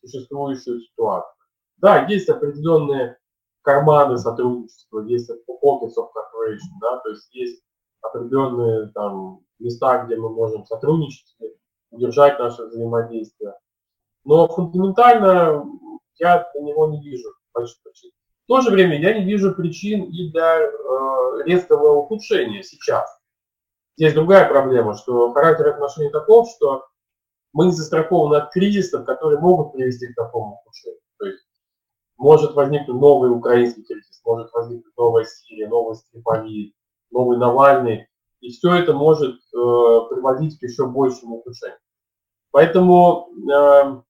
существующую 0.00 0.80
ситуацию. 0.80 1.34
Да, 1.78 2.06
есть 2.06 2.28
определенные 2.28 3.18
карманы 3.62 4.18
сотрудничества, 4.18 5.00
есть 5.00 5.30
pockets 5.30 5.94
of 5.98 6.08
cooperation, 6.14 6.78
да, 6.80 6.98
то 6.98 7.10
есть 7.10 7.32
есть 7.34 7.62
определенные 8.00 8.88
там 8.88 9.40
места, 9.58 10.04
где 10.04 10.16
мы 10.16 10.30
можем 10.30 10.64
сотрудничать, 10.64 11.34
удержать 11.90 12.38
наше 12.38 12.64
взаимодействие. 12.64 13.54
Но 14.24 14.48
фундаментально 14.48 15.64
я 16.16 16.50
для 16.52 16.62
него 16.62 16.88
не 16.88 17.02
вижу 17.02 17.28
больших 17.54 17.82
причин. 17.82 18.10
В 18.48 18.50
то 18.50 18.62
же 18.62 18.70
время 18.70 18.98
я 18.98 19.12
не 19.12 19.26
вижу 19.26 19.54
причин 19.54 20.04
и 20.04 20.30
для 20.30 20.60
э, 20.62 20.68
резкого 21.44 21.98
ухудшения 21.98 22.62
сейчас. 22.62 23.06
Здесь 23.98 24.14
другая 24.14 24.48
проблема, 24.48 24.96
что 24.96 25.34
характер 25.34 25.68
отношений 25.68 26.08
таков, 26.08 26.48
что 26.56 26.86
мы 27.52 27.66
не 27.66 27.72
застрахованы 27.72 28.36
от 28.36 28.50
кризисов, 28.50 29.04
которые 29.04 29.38
могут 29.38 29.74
привести 29.74 30.06
к 30.06 30.16
такому 30.16 30.62
ухудшению. 30.62 30.98
То 31.18 31.26
есть 31.26 31.44
может 32.16 32.54
возникнуть 32.54 32.98
новый 32.98 33.30
украинский 33.30 33.84
кризис, 33.84 34.18
может 34.24 34.50
возникнуть 34.54 34.96
новая 34.96 35.26
Сирия, 35.26 35.68
новый 35.68 35.96
Скрипали, 35.96 36.72
новый 37.10 37.36
Навальный, 37.36 38.08
и 38.40 38.48
все 38.48 38.72
это 38.76 38.94
может 38.94 39.34
э, 39.34 39.56
приводить 40.08 40.58
к 40.58 40.62
еще 40.62 40.86
большему 40.86 41.40
ухудшению. 41.40 41.76
Поэтому 42.50 43.28
э, 43.52 44.00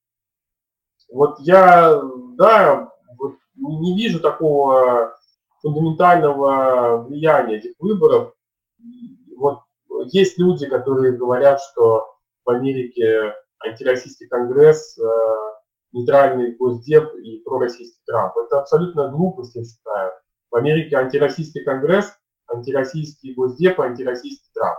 вот 1.11 1.41
я, 1.41 2.01
да, 2.37 2.93
не 3.59 3.97
вижу 3.97 4.21
такого 4.21 5.17
фундаментального 5.61 7.05
влияния 7.07 7.57
этих 7.57 7.73
выборов. 7.79 8.35
Вот 9.37 9.61
есть 10.07 10.39
люди, 10.39 10.67
которые 10.67 11.17
говорят, 11.17 11.61
что 11.61 12.15
в 12.45 12.51
Америке 12.51 13.35
антироссийский 13.61 14.29
конгресс, 14.29 14.99
э, 14.99 15.03
нейтральный 15.93 16.55
госдеп 16.55 17.15
и 17.15 17.41
пророссийский 17.41 18.01
Трамп. 18.07 18.37
Это 18.39 18.61
абсолютно 18.61 19.09
глупость, 19.09 19.55
я 19.55 19.65
считаю. 19.65 20.13
В 20.51 20.57
Америке 20.57 20.97
антироссийский 20.97 21.65
конгресс, 21.65 22.13
антироссийский 22.47 23.35
госдеп, 23.35 23.81
антироссийский 23.81 24.51
Трамп. 24.55 24.79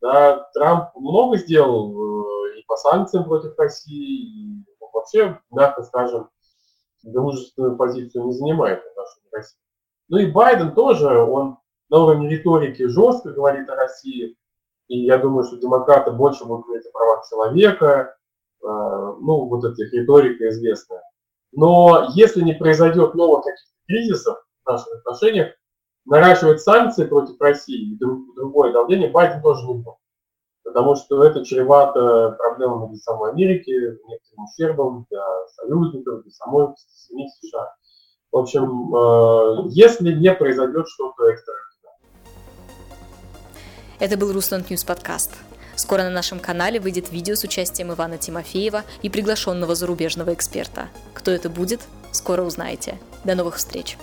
Да, 0.00 0.48
Трамп 0.54 0.94
много 0.94 1.36
сделал 1.36 1.92
э, 1.92 2.58
и 2.58 2.64
по 2.66 2.76
санкциям 2.76 3.24
против 3.24 3.58
России, 3.58 4.60
и 4.60 4.64
вообще, 4.92 5.40
мягко 5.50 5.82
скажем, 5.82 6.28
дружественную 7.10 7.76
позицию 7.76 8.26
не 8.26 8.32
занимает 8.32 8.82
в 8.82 8.86
отношении 8.86 9.28
России. 9.32 9.58
Ну 10.08 10.18
и 10.18 10.30
Байден 10.30 10.74
тоже, 10.74 11.18
он 11.18 11.58
на 11.90 12.00
уровне 12.00 12.28
риторики 12.28 12.86
жестко 12.86 13.30
говорит 13.30 13.68
о 13.68 13.76
России, 13.76 14.36
и 14.88 14.98
я 15.04 15.18
думаю, 15.18 15.44
что 15.44 15.56
демократы 15.56 16.10
больше 16.10 16.44
будут 16.44 16.66
говорить 16.66 16.86
о 16.86 16.92
правах 16.92 17.24
человека, 17.28 18.16
э, 18.62 18.66
ну, 18.66 19.46
вот 19.46 19.64
эта 19.64 19.82
риторика 19.82 20.48
известная. 20.50 21.02
Но 21.52 22.08
если 22.14 22.42
не 22.42 22.54
произойдет 22.54 23.14
новых 23.14 23.44
каких-то 23.44 23.72
кризисов 23.86 24.38
в 24.64 24.70
наших 24.70 24.88
отношениях, 24.98 25.54
наращивать 26.04 26.60
санкции 26.60 27.06
против 27.06 27.40
России 27.40 27.92
и 27.92 27.98
другое 27.98 28.72
давление 28.72 29.10
Байден 29.10 29.40
тоже 29.40 29.66
не 29.66 29.74
будет 29.74 29.96
потому 30.64 30.96
что 30.96 31.22
это 31.22 31.44
чревато 31.44 32.30
проблемами 32.38 32.88
для 32.88 32.98
самой 32.98 33.30
Америки, 33.30 33.70
некоторым 34.08 34.44
ущербом 34.44 35.06
для 35.10 35.22
союзников, 35.56 36.22
для 36.22 36.32
самой 36.32 36.68
самих 37.08 37.30
США. 37.40 37.74
В 38.32 38.38
общем, 38.38 38.94
э, 38.94 39.68
если 39.70 40.12
не 40.12 40.32
произойдет 40.32 40.88
что-то 40.88 41.28
экстраординарное. 41.28 41.74
Это 44.00 44.16
был 44.16 44.32
Russland 44.32 44.64
News 44.68 44.82
подкаст. 44.84 45.30
Скоро 45.76 46.02
на 46.02 46.10
нашем 46.10 46.40
канале 46.40 46.80
выйдет 46.80 47.12
видео 47.12 47.34
с 47.34 47.44
участием 47.44 47.92
Ивана 47.92 48.16
Тимофеева 48.18 48.82
и 49.02 49.10
приглашенного 49.10 49.74
зарубежного 49.74 50.32
эксперта. 50.32 50.88
Кто 51.12 51.30
это 51.30 51.50
будет, 51.50 51.80
скоро 52.12 52.42
узнаете. 52.42 52.98
До 53.24 53.34
новых 53.34 53.56
встреч! 53.56 53.98